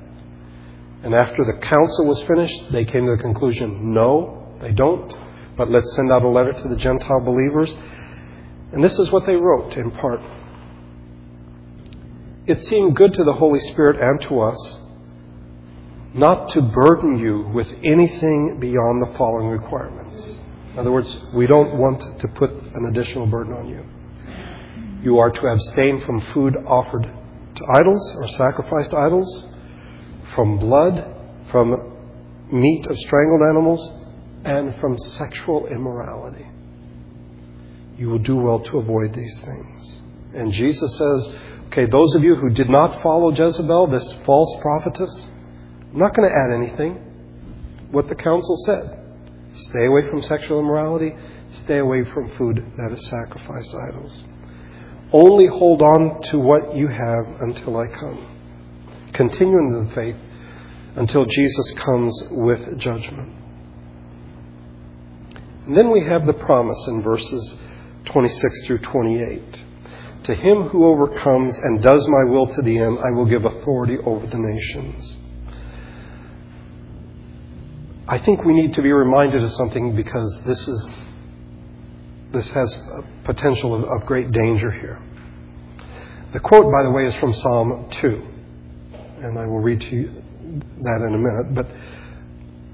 And 1.01 1.15
after 1.15 1.43
the 1.43 1.53
council 1.53 2.05
was 2.05 2.21
finished, 2.21 2.71
they 2.71 2.85
came 2.85 3.07
to 3.07 3.15
the 3.15 3.23
conclusion 3.23 3.91
no, 3.95 4.55
they 4.61 4.73
don't, 4.73 5.11
but 5.57 5.71
let's 5.71 5.91
send 5.95 6.11
out 6.11 6.21
a 6.21 6.29
letter 6.29 6.53
to 6.53 6.67
the 6.67 6.75
Gentile 6.75 7.21
believers. 7.21 7.75
And 8.73 8.83
this 8.83 8.99
is 8.99 9.09
what 9.09 9.25
they 9.25 9.33
wrote 9.33 9.75
in 9.75 9.89
part. 9.89 10.21
It 12.45 12.61
seemed 12.61 12.95
good 12.95 13.13
to 13.13 13.23
the 13.23 13.33
Holy 13.33 13.59
Spirit 13.71 13.99
and 13.99 14.21
to 14.21 14.41
us 14.41 14.79
not 16.13 16.49
to 16.49 16.61
burden 16.61 17.17
you 17.17 17.49
with 17.53 17.71
anything 17.83 18.57
beyond 18.59 19.01
the 19.01 19.17
following 19.17 19.47
requirements. 19.47 20.39
In 20.73 20.79
other 20.79 20.91
words, 20.91 21.19
we 21.33 21.47
don't 21.47 21.77
want 21.77 22.19
to 22.19 22.27
put 22.27 22.51
an 22.51 22.85
additional 22.87 23.27
burden 23.27 23.53
on 23.53 23.67
you. 23.67 23.85
You 25.03 25.19
are 25.19 25.31
to 25.31 25.47
abstain 25.47 26.01
from 26.05 26.21
food 26.33 26.55
offered 26.65 27.03
to 27.55 27.65
idols 27.73 28.15
or 28.15 28.27
sacrificed 28.27 28.91
to 28.91 28.97
idols, 28.97 29.47
from 30.35 30.57
blood, 30.57 31.15
from 31.49 31.97
meat 32.51 32.85
of 32.87 32.97
strangled 32.97 33.41
animals, 33.49 33.89
and 34.43 34.75
from 34.79 34.97
sexual 34.97 35.67
immorality. 35.67 36.45
You 37.97 38.09
will 38.09 38.19
do 38.19 38.35
well 38.35 38.59
to 38.59 38.79
avoid 38.79 39.13
these 39.13 39.39
things. 39.39 40.01
And 40.33 40.51
Jesus 40.51 40.97
says, 40.97 41.35
okay, 41.67 41.85
those 41.85 42.15
of 42.15 42.23
you 42.23 42.35
who 42.35 42.49
did 42.49 42.69
not 42.69 43.01
follow 43.01 43.31
Jezebel, 43.31 43.87
this 43.87 44.13
false 44.25 44.61
prophetess, 44.61 45.31
I'm 45.91 45.99
not 45.99 46.15
going 46.15 46.29
to 46.29 46.35
add 46.35 46.53
anything. 46.53 46.95
What 47.91 48.07
the 48.07 48.15
council 48.15 48.55
said 48.65 48.97
stay 49.53 49.85
away 49.85 50.09
from 50.09 50.21
sexual 50.21 50.59
immorality, 50.59 51.13
stay 51.51 51.79
away 51.79 52.05
from 52.05 52.31
food 52.37 52.65
that 52.77 52.91
is 52.93 53.05
sacrificed 53.07 53.71
to 53.71 53.77
idols. 53.89 54.23
Only 55.11 55.47
hold 55.47 55.81
on 55.81 56.21
to 56.23 56.39
what 56.39 56.73
you 56.73 56.87
have 56.87 57.25
until 57.41 57.77
I 57.77 57.87
come. 57.87 58.27
Continue 59.11 59.57
in 59.57 59.87
the 59.87 59.93
faith 59.93 60.15
until 60.95 61.25
Jesus 61.25 61.71
comes 61.71 62.23
with 62.31 62.77
judgment. 62.79 63.33
And 65.67 65.77
then 65.77 65.91
we 65.91 66.05
have 66.05 66.25
the 66.25 66.33
promise 66.33 66.87
in 66.87 67.01
verses 67.01 67.57
26 68.05 68.65
through 68.65 68.79
28. 68.79 69.65
To 70.23 70.35
him 70.35 70.69
who 70.69 70.85
overcomes 70.85 71.57
and 71.57 71.81
does 71.81 72.07
my 72.07 72.31
will 72.31 72.47
to 72.47 72.61
the 72.61 72.77
end, 72.77 72.99
I 72.99 73.11
will 73.11 73.25
give 73.25 73.43
authority 73.43 73.97
over 74.05 74.25
the 74.27 74.37
nations. 74.37 75.17
I 78.11 78.17
think 78.17 78.43
we 78.43 78.51
need 78.51 78.73
to 78.73 78.81
be 78.81 78.91
reminded 78.91 79.41
of 79.41 79.53
something 79.53 79.95
because 79.95 80.41
this 80.45 80.67
is 80.67 81.03
this 82.33 82.49
has 82.49 82.77
potential 83.23 83.73
of, 83.73 83.85
of 83.85 84.05
great 84.05 84.33
danger 84.33 84.69
here. 84.69 85.01
The 86.33 86.41
quote, 86.41 86.65
by 86.69 86.83
the 86.83 86.91
way, 86.91 87.07
is 87.07 87.15
from 87.15 87.33
Psalm 87.33 87.87
2, 87.89 88.27
and 89.21 89.39
I 89.39 89.45
will 89.45 89.61
read 89.61 89.79
to 89.79 89.95
you 89.95 90.23
that 90.81 91.05
in 91.07 91.13
a 91.13 91.17
minute. 91.17 91.55
But 91.55 91.67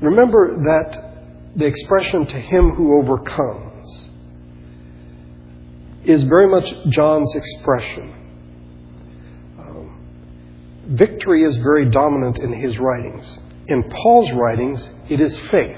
remember 0.01 0.57
that 0.57 1.53
the 1.55 1.65
expression 1.67 2.25
to 2.25 2.39
him 2.39 2.71
who 2.71 2.97
overcomes 2.97 4.09
is 6.03 6.23
very 6.23 6.47
much 6.47 6.73
John's 6.89 7.35
expression. 7.35 8.11
Um, 9.59 9.99
victory 10.87 11.43
is 11.43 11.57
very 11.57 11.91
dominant 11.91 12.39
in 12.39 12.53
his 12.53 12.79
writings. 12.79 13.37
In 13.67 13.83
Paul's 13.83 14.31
writings, 14.31 14.89
it 15.09 15.19
is 15.19 15.37
faith. 15.37 15.77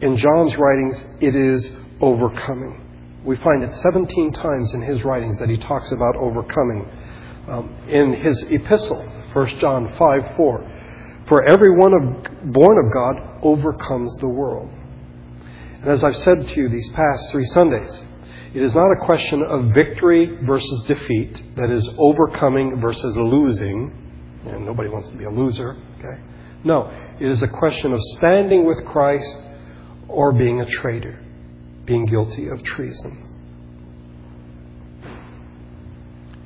In 0.00 0.16
John's 0.16 0.56
writings, 0.56 1.04
it 1.20 1.36
is 1.36 1.72
overcoming. 2.00 2.80
We 3.24 3.36
find 3.36 3.62
it 3.62 3.72
17 3.72 4.32
times 4.32 4.72
in 4.72 4.82
his 4.82 5.04
writings 5.04 5.38
that 5.40 5.50
he 5.50 5.56
talks 5.56 5.92
about 5.92 6.16
overcoming. 6.16 6.88
Um, 7.48 7.74
in 7.88 8.14
his 8.14 8.42
epistle, 8.44 9.02
1 9.32 9.46
John 9.58 9.94
5 9.98 10.36
4, 10.36 11.24
for 11.26 11.44
every 11.48 11.76
one 11.76 11.92
of, 11.92 12.52
born 12.52 12.86
of 12.86 12.92
God 12.92 13.40
overcomes 13.42 14.14
the 14.16 14.28
world. 14.28 14.70
And 15.82 15.88
as 15.88 16.04
I've 16.04 16.16
said 16.16 16.48
to 16.48 16.60
you 16.60 16.68
these 16.68 16.88
past 16.90 17.30
three 17.30 17.44
Sundays, 17.46 18.04
it 18.54 18.62
is 18.62 18.74
not 18.74 18.90
a 18.90 19.04
question 19.04 19.42
of 19.42 19.74
victory 19.74 20.38
versus 20.44 20.82
defeat, 20.84 21.56
that 21.56 21.70
is, 21.70 21.88
overcoming 21.98 22.80
versus 22.80 23.16
losing. 23.16 23.99
And 24.46 24.64
nobody 24.64 24.88
wants 24.88 25.08
to 25.10 25.16
be 25.16 25.24
a 25.24 25.30
loser, 25.30 25.76
okay? 25.98 26.22
No, 26.64 26.90
it 27.20 27.28
is 27.28 27.42
a 27.42 27.48
question 27.48 27.92
of 27.92 28.00
standing 28.16 28.66
with 28.66 28.84
Christ 28.86 29.40
or 30.08 30.32
being 30.32 30.60
a 30.60 30.66
traitor, 30.66 31.18
being 31.84 32.06
guilty 32.06 32.48
of 32.48 32.62
treason. 32.62 33.26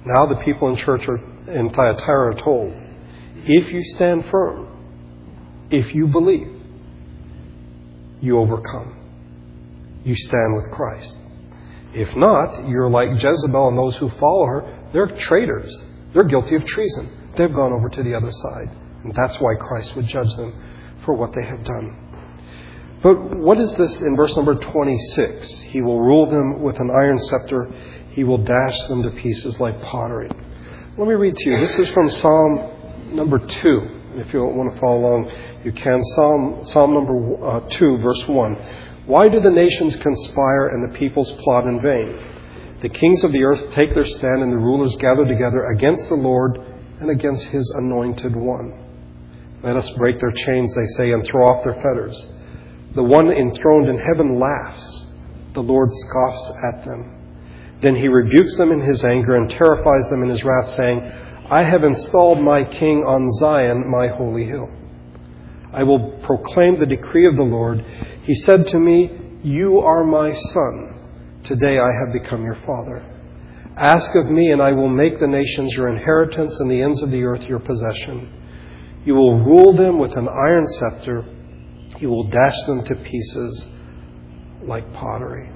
Now 0.04 0.26
the 0.26 0.37
people 0.44 0.68
in 0.68 0.76
church 0.76 1.09
are, 1.09 1.16
in 1.50 1.70
Thyatira 1.70 2.35
are 2.35 2.38
told, 2.38 2.74
if 3.46 3.72
you 3.72 3.83
stand 3.83 4.26
firm, 4.30 4.68
If 5.70 5.94
you 5.94 6.07
believe, 6.07 6.61
you 8.20 8.38
overcome. 8.38 8.94
You 10.04 10.14
stand 10.14 10.54
with 10.54 10.70
Christ. 10.70 11.18
If 11.94 12.14
not, 12.16 12.68
you're 12.68 12.90
like 12.90 13.11
Jezebel 13.11 13.68
and 13.68 13.78
those 13.78 13.96
who 13.96 14.09
follow 14.11 14.46
her. 14.46 14.78
They're 14.92 15.07
traitors. 15.07 15.83
They're 16.12 16.24
guilty 16.24 16.57
of 16.57 16.64
treason. 16.64 17.23
They've 17.37 17.53
gone 17.53 17.73
over 17.73 17.88
to 17.88 18.03
the 18.03 18.14
other 18.14 18.31
side. 18.31 18.70
And 19.05 19.14
that's 19.14 19.38
why 19.40 19.55
Christ 19.57 19.94
would 19.97 20.07
judge 20.07 20.35
them 20.37 20.53
for 21.05 21.14
what 21.14 21.35
they 21.35 21.44
have 21.44 21.64
done. 21.64 22.01
But 23.03 23.37
what 23.37 23.61
is 23.61 23.75
this 23.77 24.01
in 24.01 24.16
verse 24.16 24.35
number 24.35 24.55
26? 24.55 25.59
He 25.61 25.83
will 25.83 26.01
rule 26.01 26.25
them 26.31 26.62
with 26.62 26.81
an 26.81 26.90
iron 26.90 27.18
scepter. 27.18 27.70
He 28.12 28.25
will 28.25 28.38
dash 28.38 28.79
them 28.88 29.03
to 29.03 29.11
pieces 29.11 29.61
like 29.61 29.81
pottery. 29.83 30.31
Let 30.97 31.09
me 31.09 31.14
read 31.14 31.37
to 31.37 31.51
you. 31.51 31.59
This 31.59 31.79
is 31.79 31.90
from 31.90 32.09
Psalm 32.09 33.14
number 33.14 33.38
2. 33.38 33.81
If 34.16 34.33
you 34.33 34.44
want 34.44 34.73
to 34.73 34.81
follow 34.81 35.01
along, 35.01 35.31
you 35.64 35.73
can. 35.73 36.03
Psalm, 36.03 36.62
Psalm 36.64 36.94
number 36.94 37.44
uh, 37.44 37.61
2, 37.68 37.99
verse 37.99 38.27
1. 38.27 38.55
Why 39.07 39.29
do 39.29 39.40
the 39.40 39.51
nations 39.51 39.97
conspire 39.97 40.68
and 40.68 40.88
the 40.90 40.99
peoples 40.99 41.31
plot 41.42 41.66
in 41.66 41.83
vain? 41.83 42.81
The 42.81 42.88
kings 42.88 43.23
of 43.23 43.33
the 43.33 43.42
earth 43.42 43.70
take 43.73 43.94
their 43.94 44.07
stand 44.07 44.42
and 44.42 44.53
the 44.53 44.57
rulers 44.57 44.97
gather 44.97 45.27
together 45.27 45.64
against 45.66 46.09
the 46.09 46.14
Lord 46.14 46.73
and 47.05 47.11
against 47.21 47.45
his 47.47 47.71
anointed 47.77 48.35
one. 48.35 48.73
Let 49.62 49.77
us 49.77 49.88
break 49.90 50.19
their 50.21 50.33
chains, 50.33 50.75
they 50.75 50.87
say, 50.97 51.12
and 51.12 51.25
throw 51.25 51.45
off 51.45 51.64
their 51.64 51.75
fetters. 51.75 52.31
The 52.95 53.03
one 53.03 53.31
enthroned 53.31 53.88
in 53.88 53.99
heaven 53.99 54.38
laughs. 54.38 55.07
The 55.53 55.62
Lord 55.62 55.88
scoffs 55.93 56.53
at 56.73 56.85
them. 56.85 57.11
Then 57.81 57.97
he 57.97 58.09
rebukes 58.09 58.57
them 58.57 58.73
in 58.73 58.81
his 58.81 59.05
anger 59.05 59.37
and 59.37 59.51
terrifies 59.51 60.09
them 60.09 60.23
in 60.23 60.31
his 60.31 60.45
wrath, 60.45 60.69
saying, 60.71 61.01
I 61.51 61.62
have 61.62 61.85
installed 61.85 62.40
my 62.40 62.64
king 62.64 63.05
on 63.07 63.31
Zion, 63.33 63.90
my 63.90 64.09
holy 64.09 64.47
hill. 64.47 64.71
I 65.73 65.83
will 65.83 66.12
proclaim 66.23 66.79
the 66.79 66.87
decree 66.87 67.27
of 67.27 67.37
the 67.37 67.43
Lord. 67.43 67.85
He 68.23 68.35
said 68.35 68.67
to 68.69 68.79
me, 68.79 69.11
You 69.43 69.81
are 69.81 70.05
my 70.05 70.33
son. 70.33 71.40
Today 71.43 71.79
I 71.79 71.90
have 72.01 72.14
become 72.14 72.45
your 72.45 72.59
father. 72.67 73.13
Ask 73.76 74.14
of 74.14 74.30
me, 74.30 74.52
and 74.52 74.62
I 74.62 74.72
will 74.72 74.88
make 74.88 75.18
the 75.18 75.26
nations 75.26 75.74
your 75.74 75.88
inheritance 75.88 76.60
and 76.60 76.70
the 76.70 76.80
ends 76.80 77.02
of 77.02 77.10
the 77.10 77.24
earth 77.24 77.42
your 77.42 77.58
possession. 77.58 78.32
You 79.04 79.14
will 79.16 79.40
rule 79.40 79.76
them 79.76 79.98
with 79.98 80.12
an 80.16 80.28
iron 80.28 80.66
scepter. 80.66 81.24
You 81.98 82.08
will 82.08 82.28
dash 82.28 82.62
them 82.66 82.84
to 82.84 82.94
pieces 82.94 83.68
like 84.62 84.92
pottery. 84.94 85.50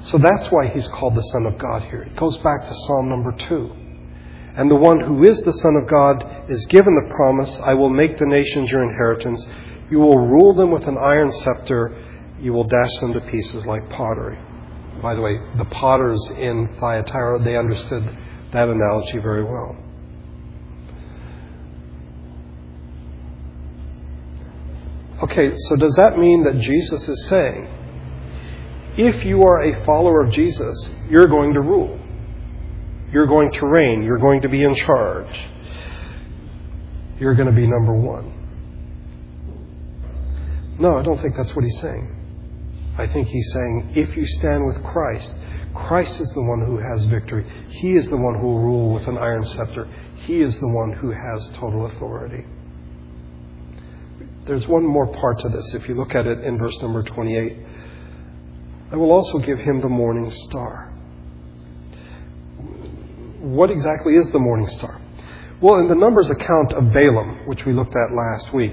So 0.00 0.18
that's 0.18 0.46
why 0.50 0.68
he's 0.68 0.88
called 0.88 1.14
the 1.14 1.22
Son 1.32 1.46
of 1.46 1.58
God 1.58 1.82
here. 1.84 2.02
It 2.02 2.16
goes 2.16 2.36
back 2.38 2.66
to 2.66 2.74
Psalm 2.74 3.08
number 3.08 3.32
two. 3.32 3.70
And 4.56 4.70
the 4.70 4.76
one 4.76 5.00
who 5.00 5.24
is 5.24 5.40
the 5.42 5.52
Son 5.52 5.76
of 5.76 5.88
God 5.88 6.50
is 6.50 6.66
given 6.66 6.94
the 6.94 7.14
promise 7.14 7.60
I 7.60 7.74
will 7.74 7.90
make 7.90 8.18
the 8.18 8.26
nations 8.26 8.70
your 8.70 8.82
inheritance. 8.82 9.44
You 9.90 9.98
will 9.98 10.18
rule 10.18 10.54
them 10.54 10.70
with 10.70 10.86
an 10.86 10.98
iron 10.98 11.32
scepter 11.32 11.96
you 12.40 12.52
will 12.52 12.64
dash 12.64 12.98
them 13.00 13.12
to 13.12 13.20
pieces 13.20 13.66
like 13.66 13.88
pottery. 13.90 14.38
By 15.02 15.14
the 15.14 15.20
way, 15.20 15.38
the 15.56 15.64
potters 15.66 16.30
in 16.38 16.76
Thyatira, 16.78 17.42
they 17.42 17.56
understood 17.56 18.04
that 18.52 18.68
analogy 18.68 19.18
very 19.18 19.44
well. 19.44 19.76
Okay, 25.22 25.52
so 25.54 25.76
does 25.76 25.94
that 25.96 26.18
mean 26.18 26.44
that 26.44 26.58
Jesus 26.58 27.08
is 27.08 27.26
saying, 27.26 27.68
if 28.96 29.24
you 29.24 29.42
are 29.42 29.62
a 29.62 29.84
follower 29.84 30.22
of 30.22 30.32
Jesus, 30.32 30.90
you're 31.08 31.26
going 31.26 31.54
to 31.54 31.60
rule? 31.60 31.98
You're 33.12 33.26
going 33.26 33.52
to 33.52 33.66
reign. 33.66 34.02
You're 34.02 34.18
going 34.18 34.42
to 34.42 34.48
be 34.48 34.62
in 34.62 34.74
charge. 34.74 35.48
You're 37.18 37.34
going 37.34 37.48
to 37.48 37.54
be 37.54 37.66
number 37.66 37.92
one. 37.92 38.32
No, 40.78 40.96
I 40.96 41.02
don't 41.02 41.20
think 41.20 41.36
that's 41.36 41.54
what 41.54 41.64
he's 41.64 41.78
saying. 41.80 42.16
I 43.00 43.06
think 43.06 43.28
he's 43.28 43.50
saying, 43.52 43.92
if 43.94 44.14
you 44.14 44.26
stand 44.26 44.66
with 44.66 44.82
Christ, 44.84 45.34
Christ 45.74 46.20
is 46.20 46.30
the 46.32 46.42
one 46.42 46.60
who 46.66 46.76
has 46.76 47.04
victory. 47.06 47.46
He 47.70 47.96
is 47.96 48.10
the 48.10 48.16
one 48.18 48.34
who 48.34 48.46
will 48.46 48.60
rule 48.60 48.92
with 48.92 49.08
an 49.08 49.16
iron 49.16 49.46
scepter. 49.46 49.88
He 50.16 50.42
is 50.42 50.58
the 50.58 50.68
one 50.68 50.92
who 50.92 51.10
has 51.10 51.48
total 51.54 51.86
authority. 51.86 52.44
There's 54.44 54.68
one 54.68 54.84
more 54.84 55.06
part 55.06 55.38
to 55.40 55.48
this. 55.48 55.72
If 55.74 55.88
you 55.88 55.94
look 55.94 56.14
at 56.14 56.26
it 56.26 56.44
in 56.44 56.58
verse 56.58 56.78
number 56.82 57.02
28, 57.02 57.56
I 58.92 58.96
will 58.96 59.12
also 59.12 59.38
give 59.38 59.58
him 59.58 59.80
the 59.80 59.88
morning 59.88 60.30
star. 60.30 60.92
What 63.40 63.70
exactly 63.70 64.16
is 64.16 64.30
the 64.30 64.38
morning 64.38 64.68
star? 64.68 65.00
Well, 65.62 65.76
in 65.76 65.88
the 65.88 65.94
Numbers 65.94 66.28
account 66.28 66.74
of 66.74 66.92
Balaam, 66.92 67.46
which 67.46 67.64
we 67.64 67.72
looked 67.72 67.94
at 67.94 68.14
last 68.14 68.52
week, 68.52 68.72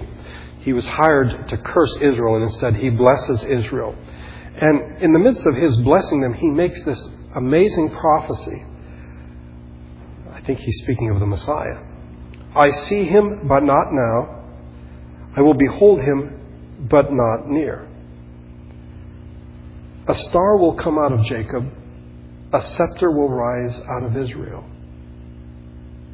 he 0.68 0.74
was 0.74 0.86
hired 0.86 1.48
to 1.48 1.58
curse 1.58 1.96
Israel, 2.02 2.36
and 2.36 2.44
instead 2.44 2.76
he 2.76 2.90
blesses 2.90 3.42
Israel. 3.46 3.96
And 4.58 5.02
in 5.02 5.14
the 5.14 5.20
midst 5.20 5.46
of 5.46 5.56
his 5.56 5.78
blessing 5.78 6.20
them, 6.20 6.34
he 6.34 6.48
makes 6.48 6.84
this 6.84 7.10
amazing 7.38 7.92
prophecy. 7.92 8.66
I 10.34 10.42
think 10.42 10.60
he's 10.60 10.78
speaking 10.84 11.10
of 11.10 11.22
the 11.22 11.26
Messiah. 11.26 11.82
I 12.54 12.72
see 12.72 13.06
him, 13.06 13.48
but 13.48 13.64
not 13.64 13.94
now. 13.94 14.44
I 15.38 15.42
will 15.42 15.54
behold 15.54 16.02
him, 16.02 16.86
but 16.90 17.14
not 17.14 17.48
near. 17.48 17.88
A 20.10 20.16
star 20.16 20.58
will 20.58 20.76
come 20.76 21.00
out 21.00 21.14
of 21.14 21.24
Jacob, 21.24 21.64
a 22.52 22.62
scepter 22.62 23.10
will 23.10 23.30
rise 23.30 23.80
out 23.90 24.04
of 24.04 24.18
Israel. 24.18 24.66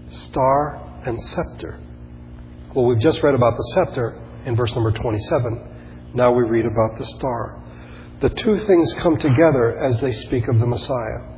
Star 0.10 0.80
and 1.08 1.20
scepter. 1.24 1.80
Well, 2.76 2.86
we've 2.86 3.02
just 3.02 3.24
read 3.24 3.34
about 3.34 3.58
the 3.58 3.72
scepter 3.74 4.20
in 4.46 4.56
verse 4.56 4.74
number 4.76 4.92
27. 4.92 6.12
Now 6.14 6.32
we 6.32 6.44
read 6.44 6.66
about 6.66 6.98
the 6.98 7.06
star. 7.06 7.62
The 8.22 8.30
two 8.30 8.58
things 8.58 8.94
come 8.96 9.18
together 9.18 9.78
as 9.78 10.00
they 10.00 10.12
speak 10.12 10.48
of 10.48 10.60
the 10.60 10.68
Messiah. 10.68 11.34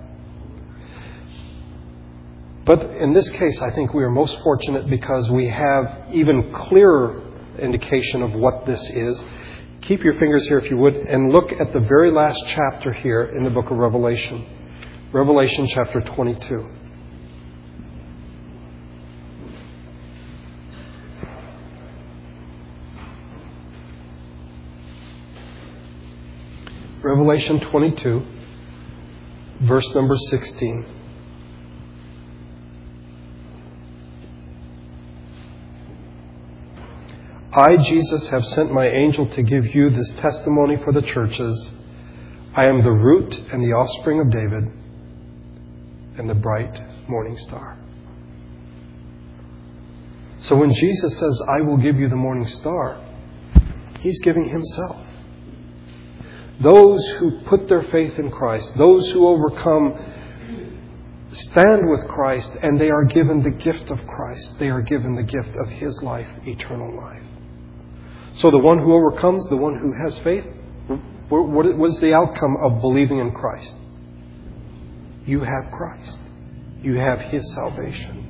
But 2.65 2.81
in 2.81 3.13
this 3.13 3.29
case, 3.29 3.61
I 3.61 3.71
think 3.71 3.93
we 3.93 4.03
are 4.03 4.09
most 4.09 4.41
fortunate 4.41 4.89
because 4.89 5.29
we 5.29 5.47
have 5.47 6.05
even 6.11 6.51
clearer 6.51 7.21
indication 7.59 8.21
of 8.23 8.33
what 8.33 8.65
this 8.65 8.81
is. 8.89 9.23
Keep 9.81 10.03
your 10.03 10.15
fingers 10.15 10.47
here, 10.47 10.57
if 10.57 10.69
you 10.71 10.77
would, 10.77 10.95
and 10.95 11.31
look 11.31 11.53
at 11.53 11.71
the 11.73 11.79
very 11.79 12.11
last 12.11 12.43
chapter 12.47 12.91
here 12.91 13.35
in 13.37 13.43
the 13.43 13.51
book 13.51 13.69
of 13.69 13.77
Revelation. 13.77 14.45
Revelation 15.13 15.67
chapter 15.67 16.01
22. 16.01 16.69
Revelation 27.25 27.59
22, 27.71 28.23
verse 29.61 29.95
number 29.95 30.15
16. 30.15 30.85
I, 37.51 37.77
Jesus, 37.77 38.27
have 38.27 38.45
sent 38.45 38.71
my 38.71 38.87
angel 38.87 39.25
to 39.29 39.41
give 39.41 39.73
you 39.73 39.89
this 39.89 40.13
testimony 40.17 40.77
for 40.83 40.93
the 40.93 41.01
churches. 41.01 41.71
I 42.53 42.65
am 42.65 42.83
the 42.83 42.91
root 42.91 43.35
and 43.51 43.63
the 43.63 43.73
offspring 43.73 44.19
of 44.19 44.29
David 44.29 44.71
and 46.19 46.29
the 46.29 46.35
bright 46.35 47.09
morning 47.09 47.39
star. 47.39 47.75
So 50.37 50.55
when 50.57 50.71
Jesus 50.71 51.17
says, 51.17 51.41
I 51.49 51.61
will 51.61 51.77
give 51.77 51.95
you 51.95 52.07
the 52.07 52.15
morning 52.15 52.45
star, 52.45 53.01
he's 54.01 54.19
giving 54.19 54.47
himself. 54.47 55.04
Those 56.59 57.05
who 57.19 57.41
put 57.41 57.67
their 57.67 57.83
faith 57.83 58.17
in 58.17 58.31
Christ, 58.31 58.77
those 58.77 59.09
who 59.11 59.27
overcome, 59.27 59.99
stand 61.31 61.89
with 61.89 62.07
Christ, 62.07 62.55
and 62.61 62.79
they 62.79 62.89
are 62.89 63.03
given 63.03 63.43
the 63.43 63.51
gift 63.51 63.91
of 63.91 64.05
Christ. 64.07 64.57
They 64.57 64.69
are 64.69 64.81
given 64.81 65.15
the 65.15 65.23
gift 65.23 65.55
of 65.55 65.69
His 65.69 66.01
life, 66.01 66.29
eternal 66.45 66.95
life. 66.95 67.23
So 68.35 68.51
the 68.51 68.59
one 68.59 68.79
who 68.79 68.93
overcomes, 68.93 69.47
the 69.49 69.57
one 69.57 69.77
who 69.77 69.93
has 70.05 70.17
faith, 70.19 70.45
what 71.29 71.77
was 71.77 71.99
the 71.99 72.13
outcome 72.13 72.55
of 72.63 72.81
believing 72.81 73.19
in 73.19 73.31
Christ? 73.31 73.75
You 75.25 75.41
have 75.41 75.71
Christ. 75.71 76.19
You 76.81 76.95
have 76.95 77.19
His 77.19 77.53
salvation. 77.53 78.21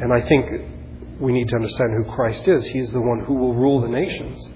And 0.00 0.12
I 0.12 0.20
think 0.20 1.20
we 1.20 1.32
need 1.32 1.48
to 1.48 1.56
understand 1.56 1.92
who 1.94 2.12
Christ 2.12 2.48
is. 2.48 2.66
He 2.66 2.80
is 2.80 2.90
the 2.92 3.00
one 3.00 3.20
who 3.20 3.34
will 3.34 3.54
rule 3.54 3.80
the 3.80 3.88
nations. 3.88 4.46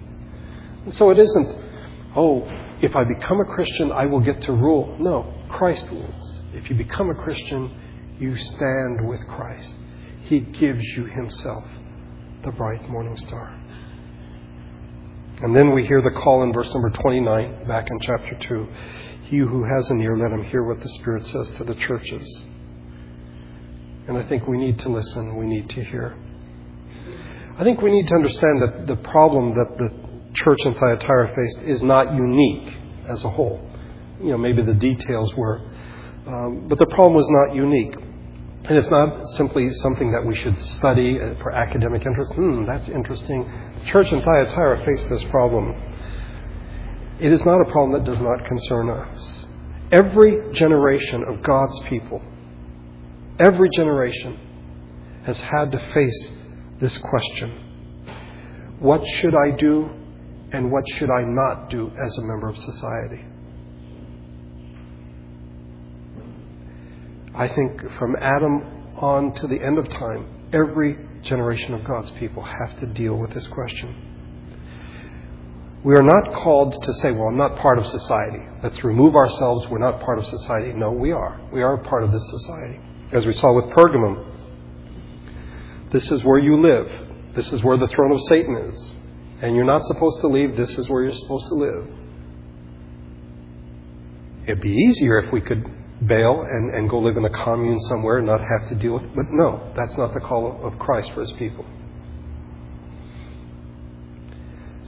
And 0.85 0.93
so 0.93 1.11
it 1.11 1.19
isn't 1.19 1.64
oh, 2.17 2.43
if 2.81 2.95
I 2.97 3.05
become 3.05 3.41
a 3.41 3.45
Christian, 3.45 3.93
I 3.93 4.07
will 4.07 4.21
get 4.21 4.43
to 4.43 4.53
rule. 4.53 4.97
No, 4.99 5.33
Christ 5.49 5.87
rules. 5.91 6.43
If 6.53 6.71
you 6.71 6.77
become 6.77 7.11
a 7.11 7.15
Christian, 7.15 7.71
you 8.19 8.37
stand 8.37 9.07
with 9.09 9.21
Christ. 9.29 9.75
He 10.25 10.41
gives 10.41 10.83
you 10.97 11.05
Himself, 11.05 11.65
the 12.43 12.53
bright 12.53 12.89
morning 12.89 13.17
star. 13.17 13.61
And 15.43 15.55
then 15.55 15.73
we 15.73 15.85
hear 15.87 16.01
the 16.01 16.11
call 16.11 16.43
in 16.45 16.53
verse 16.53 16.73
number 16.73 16.91
29, 16.91 17.67
back 17.67 17.89
in 17.91 17.99
chapter 18.01 18.37
2. 18.39 18.69
He 19.25 19.39
who 19.39 19.65
has 19.65 19.91
an 19.91 20.01
ear, 20.01 20.17
let 20.17 20.31
him 20.31 20.45
hear 20.45 20.63
what 20.63 20.81
the 20.81 20.89
Spirit 20.91 21.27
says 21.27 21.51
to 21.53 21.65
the 21.65 21.75
churches. 21.75 22.47
And 24.07 24.17
I 24.17 24.23
think 24.25 24.47
we 24.47 24.59
need 24.59 24.79
to 24.81 24.91
listen, 24.91 25.37
we 25.37 25.47
need 25.47 25.69
to 25.71 25.83
hear. 25.83 26.17
I 27.59 27.65
think 27.65 27.81
we 27.81 27.91
need 27.91 28.07
to 28.09 28.15
understand 28.15 28.63
that 28.63 28.87
the 28.87 28.97
problem 28.97 29.55
that 29.55 29.79
the 29.79 30.04
church 30.35 30.59
in 30.65 30.75
Thyatira 30.75 31.35
faced 31.35 31.59
is 31.63 31.83
not 31.83 32.15
unique 32.15 32.77
as 33.07 33.25
a 33.25 33.31
whole. 33.31 33.61
You 34.21 34.31
know, 34.31 34.39
maybe 34.39 34.63
the 34.63 34.75
details 34.75 35.35
were. 35.35 35.61
Um, 36.27 36.69
but 36.69 36.79
the 36.79 36.87
problem 36.87 37.15
was 37.15 37.29
not 37.29 37.55
unique. 37.55 37.95
And 38.67 38.79
it's 38.79 38.91
not 38.91 39.27
simply 39.37 39.71
something 39.75 40.13
that 40.13 40.25
we 40.25 40.35
should 40.35 40.59
study 40.59 41.19
for 41.43 41.53
academic 41.53 42.07
interest. 42.07 42.33
Hmm, 42.33 42.65
that's 42.65 42.89
interesting. 42.89 43.51
The 43.81 43.85
church 43.87 44.11
in 44.11 44.23
Thyatira 44.23 44.85
faced 44.87 45.09
this 45.11 45.23
problem. 45.25 45.75
It 47.21 47.31
is 47.31 47.45
not 47.45 47.61
a 47.61 47.71
problem 47.71 47.93
that 47.93 48.11
does 48.11 48.21
not 48.21 48.45
concern 48.47 48.89
us. 48.89 49.47
Every 49.93 50.51
generation 50.53 51.25
of 51.25 51.43
God's 51.43 51.79
people, 51.81 52.23
every 53.39 53.69
generation 53.71 54.39
has 55.25 55.39
had 55.41 55.71
to 55.73 55.79
face 55.79 56.35
this 56.81 56.97
question 56.99 57.53
What 58.79 59.07
should 59.07 59.35
I 59.35 59.57
do 59.57 59.91
and 60.55 60.71
what 60.71 60.89
should 60.89 61.11
I 61.11 61.25
not 61.25 61.69
do 61.69 61.91
as 62.01 62.17
a 62.19 62.23
member 62.23 62.49
of 62.49 62.57
society? 62.57 63.25
I 67.35 67.49
think 67.49 67.91
from 67.99 68.15
Adam 68.17 68.63
on 68.97 69.35
to 69.35 69.49
the 69.49 69.61
end 69.61 69.79
of 69.79 69.89
time, 69.89 70.49
every 70.53 70.97
generation 71.23 71.75
of 71.75 71.85
God's 71.85 72.13
people 72.13 72.45
have 72.45 72.79
to 72.79 72.87
deal 72.87 73.17
with 73.17 73.35
this 73.35 73.49
question. 73.49 74.13
We 75.83 75.97
are 75.97 76.03
not 76.03 76.33
called 76.33 76.81
to 76.81 76.93
say, 76.95 77.11
well, 77.11 77.27
I'm 77.27 77.37
not 77.37 77.59
part 77.59 77.79
of 77.79 77.87
society. 77.87 78.39
Let's 78.63 78.85
remove 78.85 79.17
ourselves. 79.17 79.69
We're 79.69 79.79
not 79.79 80.01
part 80.01 80.19
of 80.19 80.27
society. 80.27 80.73
No, 80.73 80.93
we 80.93 81.11
are. 81.11 81.41
We 81.53 81.63
are 81.63 81.77
part 81.79 82.05
of 82.05 82.13
this 82.13 82.27
society. 82.31 82.81
As 83.13 83.27
we 83.27 83.33
saw 83.33 83.53
with 83.53 83.67
Pergamum, 83.67 84.31
this 85.91 86.11
is 86.13 86.23
where 86.23 86.39
you 86.39 86.57
live. 86.57 87.35
This 87.35 87.53
is 87.53 87.63
where 87.65 87.77
the 87.77 87.89
throne 87.89 88.13
of 88.13 88.21
Satan 88.29 88.57
is. 88.57 88.97
And 89.43 89.57
you're 89.57 89.65
not 89.65 89.83
supposed 89.85 90.21
to 90.21 90.29
leave. 90.29 90.57
This 90.57 90.79
is 90.79 90.89
where 90.89 91.03
you're 91.03 91.13
supposed 91.13 91.47
to 91.49 91.55
live. 91.55 91.89
It'd 94.45 94.61
be 94.61 94.73
easier 94.73 95.19
if 95.19 95.33
we 95.33 95.41
could 95.41 95.65
bail 96.07 96.43
and, 96.43 96.75
and 96.75 96.91
go 96.91 96.99
live 96.99 97.17
in 97.17 97.25
a 97.25 97.31
commune 97.31 97.81
somewhere 97.81 98.19
and 98.19 98.27
not 98.27 98.41
have 98.41 98.69
to 98.69 98.75
deal 98.75 98.95
with 98.95 99.05
it. 99.05 99.15
But 99.15 99.27
no, 99.31 99.73
that's 99.75 99.97
not 99.97 100.13
the 100.13 100.21
call 100.21 100.61
of 100.63 100.79
Christ 100.79 101.13
for 101.13 101.21
his 101.21 101.33
people. 101.33 101.65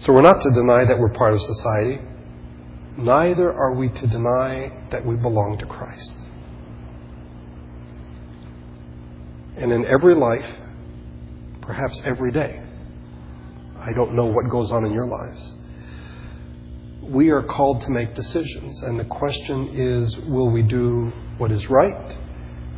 So 0.00 0.12
we're 0.12 0.22
not 0.22 0.40
to 0.40 0.50
deny 0.50 0.84
that 0.84 0.98
we're 0.98 1.12
part 1.12 1.32
of 1.32 1.40
society. 1.40 2.00
Neither 2.98 3.52
are 3.52 3.74
we 3.74 3.88
to 3.88 4.06
deny 4.06 4.86
that 4.90 5.04
we 5.04 5.16
belong 5.16 5.58
to 5.58 5.66
Christ. 5.66 6.18
And 9.56 9.72
in 9.72 9.86
every 9.86 10.14
life, 10.14 10.48
perhaps 11.62 12.00
every 12.04 12.30
day, 12.30 12.62
I 13.80 13.92
don't 13.92 14.14
know 14.14 14.26
what 14.26 14.48
goes 14.50 14.72
on 14.72 14.84
in 14.84 14.92
your 14.92 15.06
lives 15.06 15.52
we 17.08 17.30
are 17.30 17.42
called 17.42 17.82
to 17.82 17.90
make 17.90 18.14
decisions. 18.14 18.82
And 18.82 18.98
the 18.98 19.04
question 19.04 19.70
is 19.74 20.16
will 20.18 20.50
we 20.50 20.62
do 20.62 21.12
what 21.38 21.52
is 21.52 21.68
right 21.70 22.16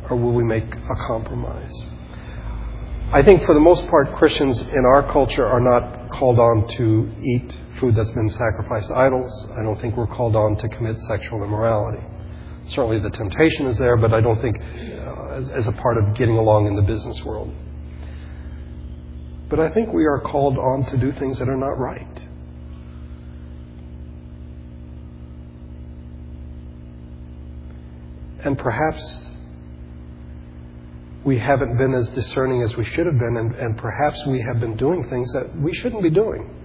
or 0.09 0.17
will 0.17 0.33
we 0.33 0.43
make 0.43 0.65
a 0.75 0.95
compromise? 1.07 1.87
I 3.11 3.23
think 3.23 3.43
for 3.43 3.55
the 3.55 3.59
most 3.59 3.87
part, 3.87 4.13
Christians 4.15 4.61
in 4.61 4.85
our 4.85 5.11
culture 5.11 5.45
are 5.45 5.59
not 5.59 6.11
called 6.11 6.37
on 6.37 6.67
to 6.77 7.11
eat 7.23 7.59
food 7.79 7.95
that's 7.95 8.11
been 8.11 8.29
sacrificed 8.29 8.89
to 8.89 8.95
idols. 8.95 9.47
I 9.59 9.63
don't 9.63 9.81
think 9.81 9.97
we're 9.97 10.07
called 10.07 10.35
on 10.35 10.57
to 10.57 10.69
commit 10.69 10.99
sexual 11.01 11.43
immorality. 11.43 12.03
Certainly 12.67 12.99
the 12.99 13.09
temptation 13.09 13.65
is 13.65 13.77
there, 13.77 13.97
but 13.97 14.13
I 14.13 14.21
don't 14.21 14.39
think 14.39 14.59
uh, 14.59 15.29
as, 15.29 15.49
as 15.49 15.67
a 15.67 15.71
part 15.71 15.97
of 15.97 16.13
getting 16.13 16.37
along 16.37 16.67
in 16.67 16.75
the 16.75 16.83
business 16.83 17.23
world. 17.23 17.51
But 19.49 19.59
I 19.59 19.69
think 19.69 19.91
we 19.91 20.05
are 20.05 20.19
called 20.19 20.57
on 20.57 20.85
to 20.91 20.97
do 20.97 21.11
things 21.11 21.39
that 21.39 21.49
are 21.49 21.57
not 21.57 21.79
right. 21.79 22.07
And 28.45 28.57
perhaps 28.57 29.35
we 31.25 31.37
haven't 31.37 31.77
been 31.77 31.93
as 31.93 32.07
discerning 32.09 32.61
as 32.61 32.77
we 32.77 32.85
should 32.85 33.05
have 33.05 33.17
been, 33.17 33.37
and, 33.37 33.55
and 33.55 33.77
perhaps 33.77 34.25
we 34.27 34.41
have 34.41 34.59
been 34.61 34.77
doing 34.77 35.03
things 35.09 35.31
that 35.33 35.53
we 35.57 35.73
shouldn't 35.73 36.03
be 36.03 36.09
doing. 36.09 36.55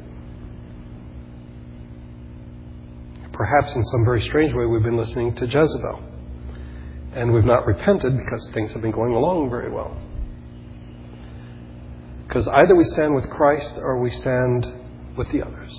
Perhaps 3.32 3.74
in 3.74 3.82
some 3.84 4.04
very 4.04 4.20
strange 4.20 4.54
way, 4.54 4.64
we've 4.64 4.84
been 4.84 4.96
listening 4.96 5.34
to 5.34 5.46
Jezebel. 5.46 6.00
And 7.14 7.32
we've 7.32 7.44
not 7.44 7.66
repented 7.66 8.16
because 8.16 8.48
things 8.52 8.70
have 8.72 8.82
been 8.82 8.92
going 8.92 9.12
along 9.12 9.50
very 9.50 9.70
well. 9.70 9.96
Because 12.34 12.48
either 12.48 12.74
we 12.74 12.84
stand 12.86 13.14
with 13.14 13.30
Christ 13.30 13.74
or 13.76 14.00
we 14.00 14.10
stand 14.10 14.66
with 15.16 15.30
the 15.30 15.40
others. 15.40 15.70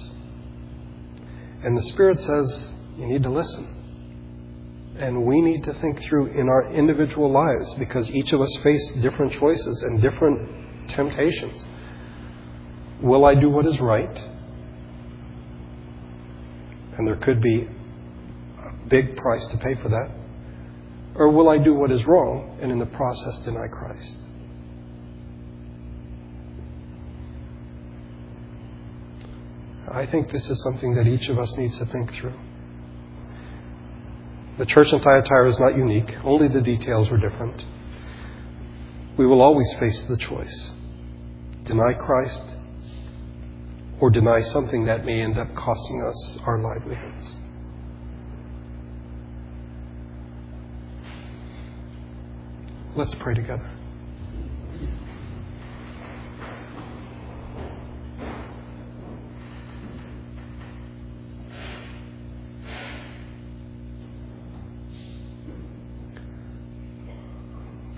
And 1.61 1.75
the 1.75 1.81
Spirit 1.81 2.17
says, 2.17 2.71
you 2.95 3.07
need 3.07 3.23
to 3.23 3.29
listen. 3.29 4.95
And 4.97 5.25
we 5.25 5.41
need 5.41 5.65
to 5.65 5.73
think 5.73 6.01
through 6.03 6.27
in 6.27 6.47
our 6.47 6.71
individual 6.71 7.29
lives 7.29 7.73
because 7.73 8.09
each 8.09 8.31
of 8.31 8.39
us 8.39 8.55
face 8.63 8.93
different 9.01 9.33
choices 9.33 9.83
and 9.83 10.01
different 10.01 10.87
temptations. 10.91 11.67
Will 13.01 13.25
I 13.25 13.35
do 13.35 13.49
what 13.49 13.65
is 13.65 13.81
right? 13.81 14.23
And 16.97 17.05
there 17.05 17.17
could 17.17 17.41
be 17.41 17.63
a 17.63 18.87
big 18.87 19.17
price 19.17 19.45
to 19.47 19.57
pay 19.57 19.75
for 19.81 19.89
that. 19.89 20.09
Or 21.15 21.31
will 21.31 21.49
I 21.49 21.57
do 21.57 21.73
what 21.73 21.91
is 21.91 22.05
wrong 22.05 22.59
and 22.61 22.71
in 22.71 22.79
the 22.79 22.85
process 22.85 23.39
deny 23.39 23.67
Christ? 23.67 24.19
I 29.95 30.05
think 30.05 30.29
this 30.29 30.49
is 30.49 30.61
something 30.61 30.95
that 30.95 31.07
each 31.07 31.29
of 31.29 31.39
us 31.39 31.55
needs 31.55 31.77
to 31.77 31.85
think 31.85 32.13
through. 32.15 32.33
The 34.57 34.65
church 34.65 34.91
in 34.91 34.99
Thyatira 34.99 35.49
is 35.49 35.57
not 35.57 35.77
unique, 35.77 36.13
only 36.25 36.49
the 36.49 36.59
details 36.59 37.09
were 37.09 37.17
different. 37.17 37.65
We 39.17 39.25
will 39.25 39.41
always 39.41 39.71
face 39.79 40.01
the 40.03 40.17
choice 40.17 40.71
deny 41.63 41.93
Christ 41.93 42.43
or 43.99 44.09
deny 44.09 44.41
something 44.41 44.85
that 44.85 45.05
may 45.05 45.21
end 45.21 45.37
up 45.39 45.55
costing 45.55 46.03
us 46.03 46.37
our 46.45 46.59
livelihoods. 46.59 47.37
Let's 52.95 53.15
pray 53.15 53.33
together. 53.33 53.74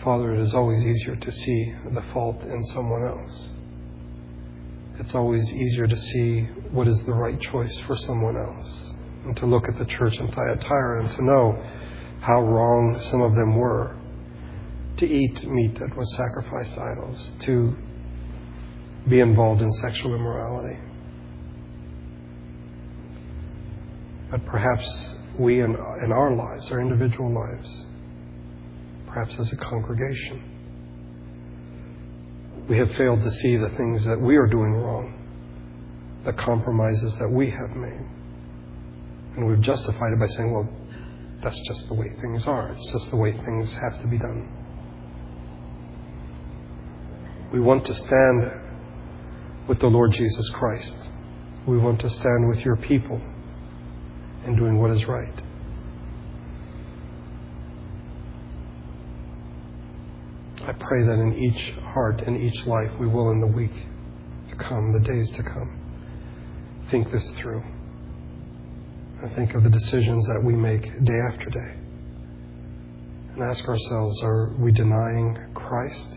Father, 0.08 0.34
it 0.36 0.40
is 0.40 0.54
always 0.54 0.86
easier 0.86 1.18
to 1.18 1.32
see 1.34 1.74
the 1.92 2.02
fault 2.14 2.42
in 2.44 2.64
someone 2.68 3.04
else. 3.04 3.50
It's 5.00 5.14
always 5.14 5.54
easier 5.54 5.86
to 5.86 5.98
see 5.98 6.44
what 6.72 6.88
is 6.88 7.04
the 7.04 7.12
right 7.12 7.38
choice 7.42 7.78
for 7.80 7.98
someone 7.98 8.38
else. 8.38 8.94
And 9.26 9.36
to 9.36 9.46
look 9.46 9.68
at 9.68 9.78
the 9.78 9.84
church 9.84 10.18
in 10.18 10.32
Thyatira 10.32 11.04
and 11.04 11.12
to 11.12 11.26
know 11.26 11.62
how 12.22 12.42
wrong 12.42 12.98
some 13.02 13.22
of 13.22 13.36
them 13.36 13.58
were. 13.58 13.98
To 14.96 15.06
eat 15.06 15.46
meat 15.46 15.78
that 15.78 15.98
was 15.98 16.16
sacrificed 16.16 16.76
to 16.76 16.82
idols. 16.84 17.36
To 17.42 17.76
be 19.10 19.20
involved 19.20 19.62
in 19.62 19.70
sexual 19.74 20.16
immorality. 20.16 20.80
But 24.32 24.46
perhaps 24.46 25.12
we 25.38 25.60
in, 25.60 25.72
in 25.76 26.14
our 26.14 26.34
lives, 26.34 26.72
our 26.72 26.80
individual 26.80 27.30
lives, 27.30 27.86
perhaps 29.18 29.40
as 29.40 29.52
a 29.52 29.56
congregation. 29.56 30.44
We 32.70 32.78
have 32.78 32.92
failed 32.92 33.24
to 33.24 33.32
see 33.32 33.56
the 33.56 33.70
things 33.70 34.06
that 34.06 34.22
we 34.22 34.36
are 34.36 34.46
doing 34.46 34.74
wrong, 34.74 36.22
the 36.24 36.34
compromises 36.34 37.18
that 37.18 37.28
we 37.28 37.50
have 37.50 37.76
made. 37.76 38.06
And 39.36 39.48
we've 39.48 39.62
justified 39.62 40.14
it 40.14 40.20
by 40.20 40.28
saying, 40.28 40.54
well, 40.54 40.70
that's 41.42 41.60
just 41.62 41.88
the 41.88 41.96
way 41.96 42.12
things 42.22 42.46
are. 42.46 42.72
It's 42.74 42.92
just 42.92 43.10
the 43.10 43.16
way 43.16 43.32
things 43.32 43.74
have 43.74 44.00
to 44.02 44.08
be 44.08 44.20
done. 44.20 44.48
We 47.52 47.60
want 47.60 47.86
to 47.86 47.96
stand 47.96 48.52
with 49.68 49.80
the 49.80 49.88
Lord 49.88 50.12
Jesus 50.12 50.48
Christ. 50.50 51.10
We 51.66 51.80
want 51.80 52.02
to 52.02 52.10
stand 52.12 52.50
with 52.50 52.64
your 52.64 52.76
people 52.76 53.20
in 54.46 54.56
doing 54.56 54.78
what 54.78 54.92
is 54.92 55.06
right. 55.06 55.42
I 60.68 60.74
pray 60.74 61.02
that 61.06 61.14
in 61.14 61.34
each 61.34 61.72
heart 61.94 62.22
and 62.24 62.36
each 62.36 62.66
life 62.68 62.92
we 63.00 63.08
will 63.08 63.32
in 63.32 63.40
the 63.40 63.48
week 63.48 63.72
to 64.50 64.56
come, 64.58 64.92
the 64.92 65.00
days 65.00 65.32
to 65.32 65.44
come, 65.44 65.80
think 66.92 67.10
this 67.10 67.32
through. 67.32 67.64
I 69.24 69.30
think 69.30 69.56
of 69.56 69.64
the 69.64 69.70
decisions 69.70 70.28
that 70.28 70.44
we 70.44 70.54
make 70.54 70.84
day 71.06 71.20
after 71.32 71.50
day. 71.50 71.74
and 73.34 73.44
ask 73.44 73.66
ourselves 73.68 74.22
are 74.24 74.50
we 74.60 74.74
denying 74.74 75.38
Christ? 75.54 76.10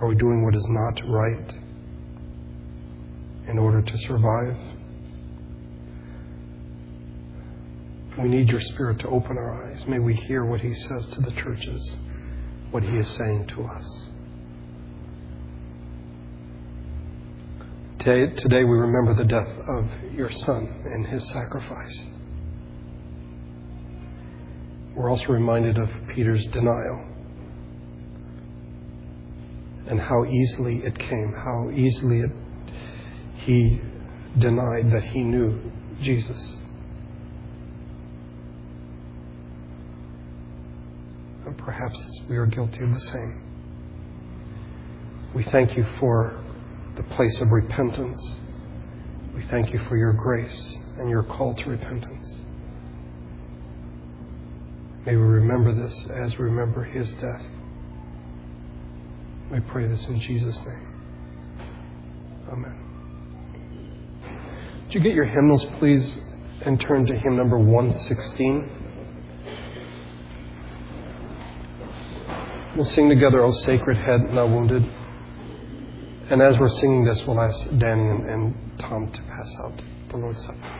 Are 0.00 0.08
we 0.08 0.16
doing 0.16 0.44
what 0.44 0.56
is 0.56 0.66
not 0.70 1.00
right 1.08 1.54
in 3.46 3.58
order 3.58 3.80
to 3.80 3.98
survive? 3.98 4.56
We 8.20 8.28
need 8.28 8.50
your 8.50 8.60
Spirit 8.60 8.98
to 9.00 9.08
open 9.08 9.38
our 9.38 9.64
eyes. 9.66 9.86
May 9.86 10.00
we 10.00 10.14
hear 10.14 10.44
what 10.44 10.60
He 10.60 10.74
says 10.74 11.06
to 11.08 11.20
the 11.20 11.30
churches, 11.32 11.98
what 12.70 12.82
He 12.82 12.96
is 12.96 13.08
saying 13.08 13.46
to 13.48 13.64
us. 13.64 14.08
Today, 17.98 18.34
today 18.34 18.64
we 18.64 18.76
remember 18.76 19.14
the 19.14 19.24
death 19.24 19.48
of 19.68 20.14
your 20.14 20.30
Son 20.30 20.82
and 20.86 21.06
His 21.06 21.28
sacrifice. 21.30 22.06
We're 24.94 25.10
also 25.10 25.32
reminded 25.32 25.78
of 25.78 25.90
Peter's 26.08 26.46
denial 26.46 27.06
and 29.86 30.00
how 30.00 30.24
easily 30.24 30.78
it 30.84 30.98
came, 30.98 31.32
how 31.32 31.70
easily 31.74 32.20
it, 32.20 32.30
he 33.34 33.80
denied 34.38 34.92
that 34.92 35.02
he 35.02 35.22
knew 35.22 35.58
Jesus. 36.00 36.56
And 41.50 41.58
perhaps 41.58 42.00
we 42.28 42.36
are 42.36 42.46
guilty 42.46 42.84
of 42.84 42.94
the 42.94 43.00
same. 43.00 43.42
We 45.34 45.42
thank 45.42 45.76
you 45.76 45.84
for 45.98 46.40
the 46.94 47.02
place 47.02 47.40
of 47.40 47.50
repentance. 47.50 48.38
We 49.34 49.42
thank 49.46 49.72
you 49.72 49.80
for 49.88 49.96
your 49.96 50.12
grace 50.12 50.78
and 50.96 51.10
your 51.10 51.24
call 51.24 51.54
to 51.54 51.70
repentance. 51.70 52.40
May 55.04 55.16
we 55.16 55.22
remember 55.22 55.72
this 55.72 56.06
as 56.06 56.38
we 56.38 56.44
remember 56.44 56.84
his 56.84 57.12
death. 57.14 57.42
We 59.50 59.58
pray 59.58 59.88
this 59.88 60.06
in 60.06 60.20
Jesus' 60.20 60.56
name. 60.64 60.86
Amen. 62.52 62.78
Would 64.84 64.94
you 64.94 65.00
get 65.00 65.14
your 65.14 65.24
hymnals, 65.24 65.64
please, 65.80 66.22
and 66.60 66.80
turn 66.80 67.06
to 67.06 67.18
hymn 67.18 67.34
number 67.36 67.58
116? 67.58 68.79
We'll 72.76 72.84
sing 72.84 73.08
together, 73.08 73.44
O 73.44 73.50
Sacred 73.50 73.96
Head, 73.96 74.32
Now 74.32 74.46
Wounded. 74.46 74.84
And 76.30 76.40
as 76.40 76.56
we're 76.56 76.68
singing 76.68 77.04
this, 77.04 77.26
we'll 77.26 77.40
ask 77.40 77.68
Danny 77.78 78.08
and, 78.08 78.30
and 78.30 78.78
Tom 78.78 79.10
to 79.10 79.22
pass 79.22 79.56
out 79.64 79.82
the 80.08 80.16
Lord's 80.16 80.40
Supper. 80.42 80.79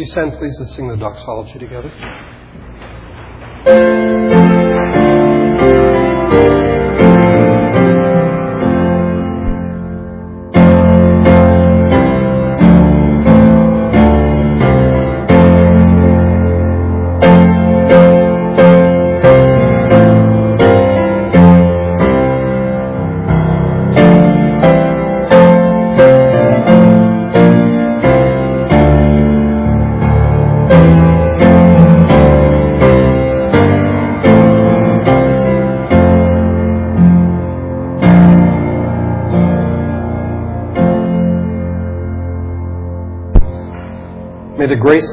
You 0.00 0.06
stand, 0.06 0.32
please, 0.38 0.58
and 0.58 0.68
sing 0.70 0.88
the 0.88 0.96
doxology 0.96 1.58
together? 1.58 1.90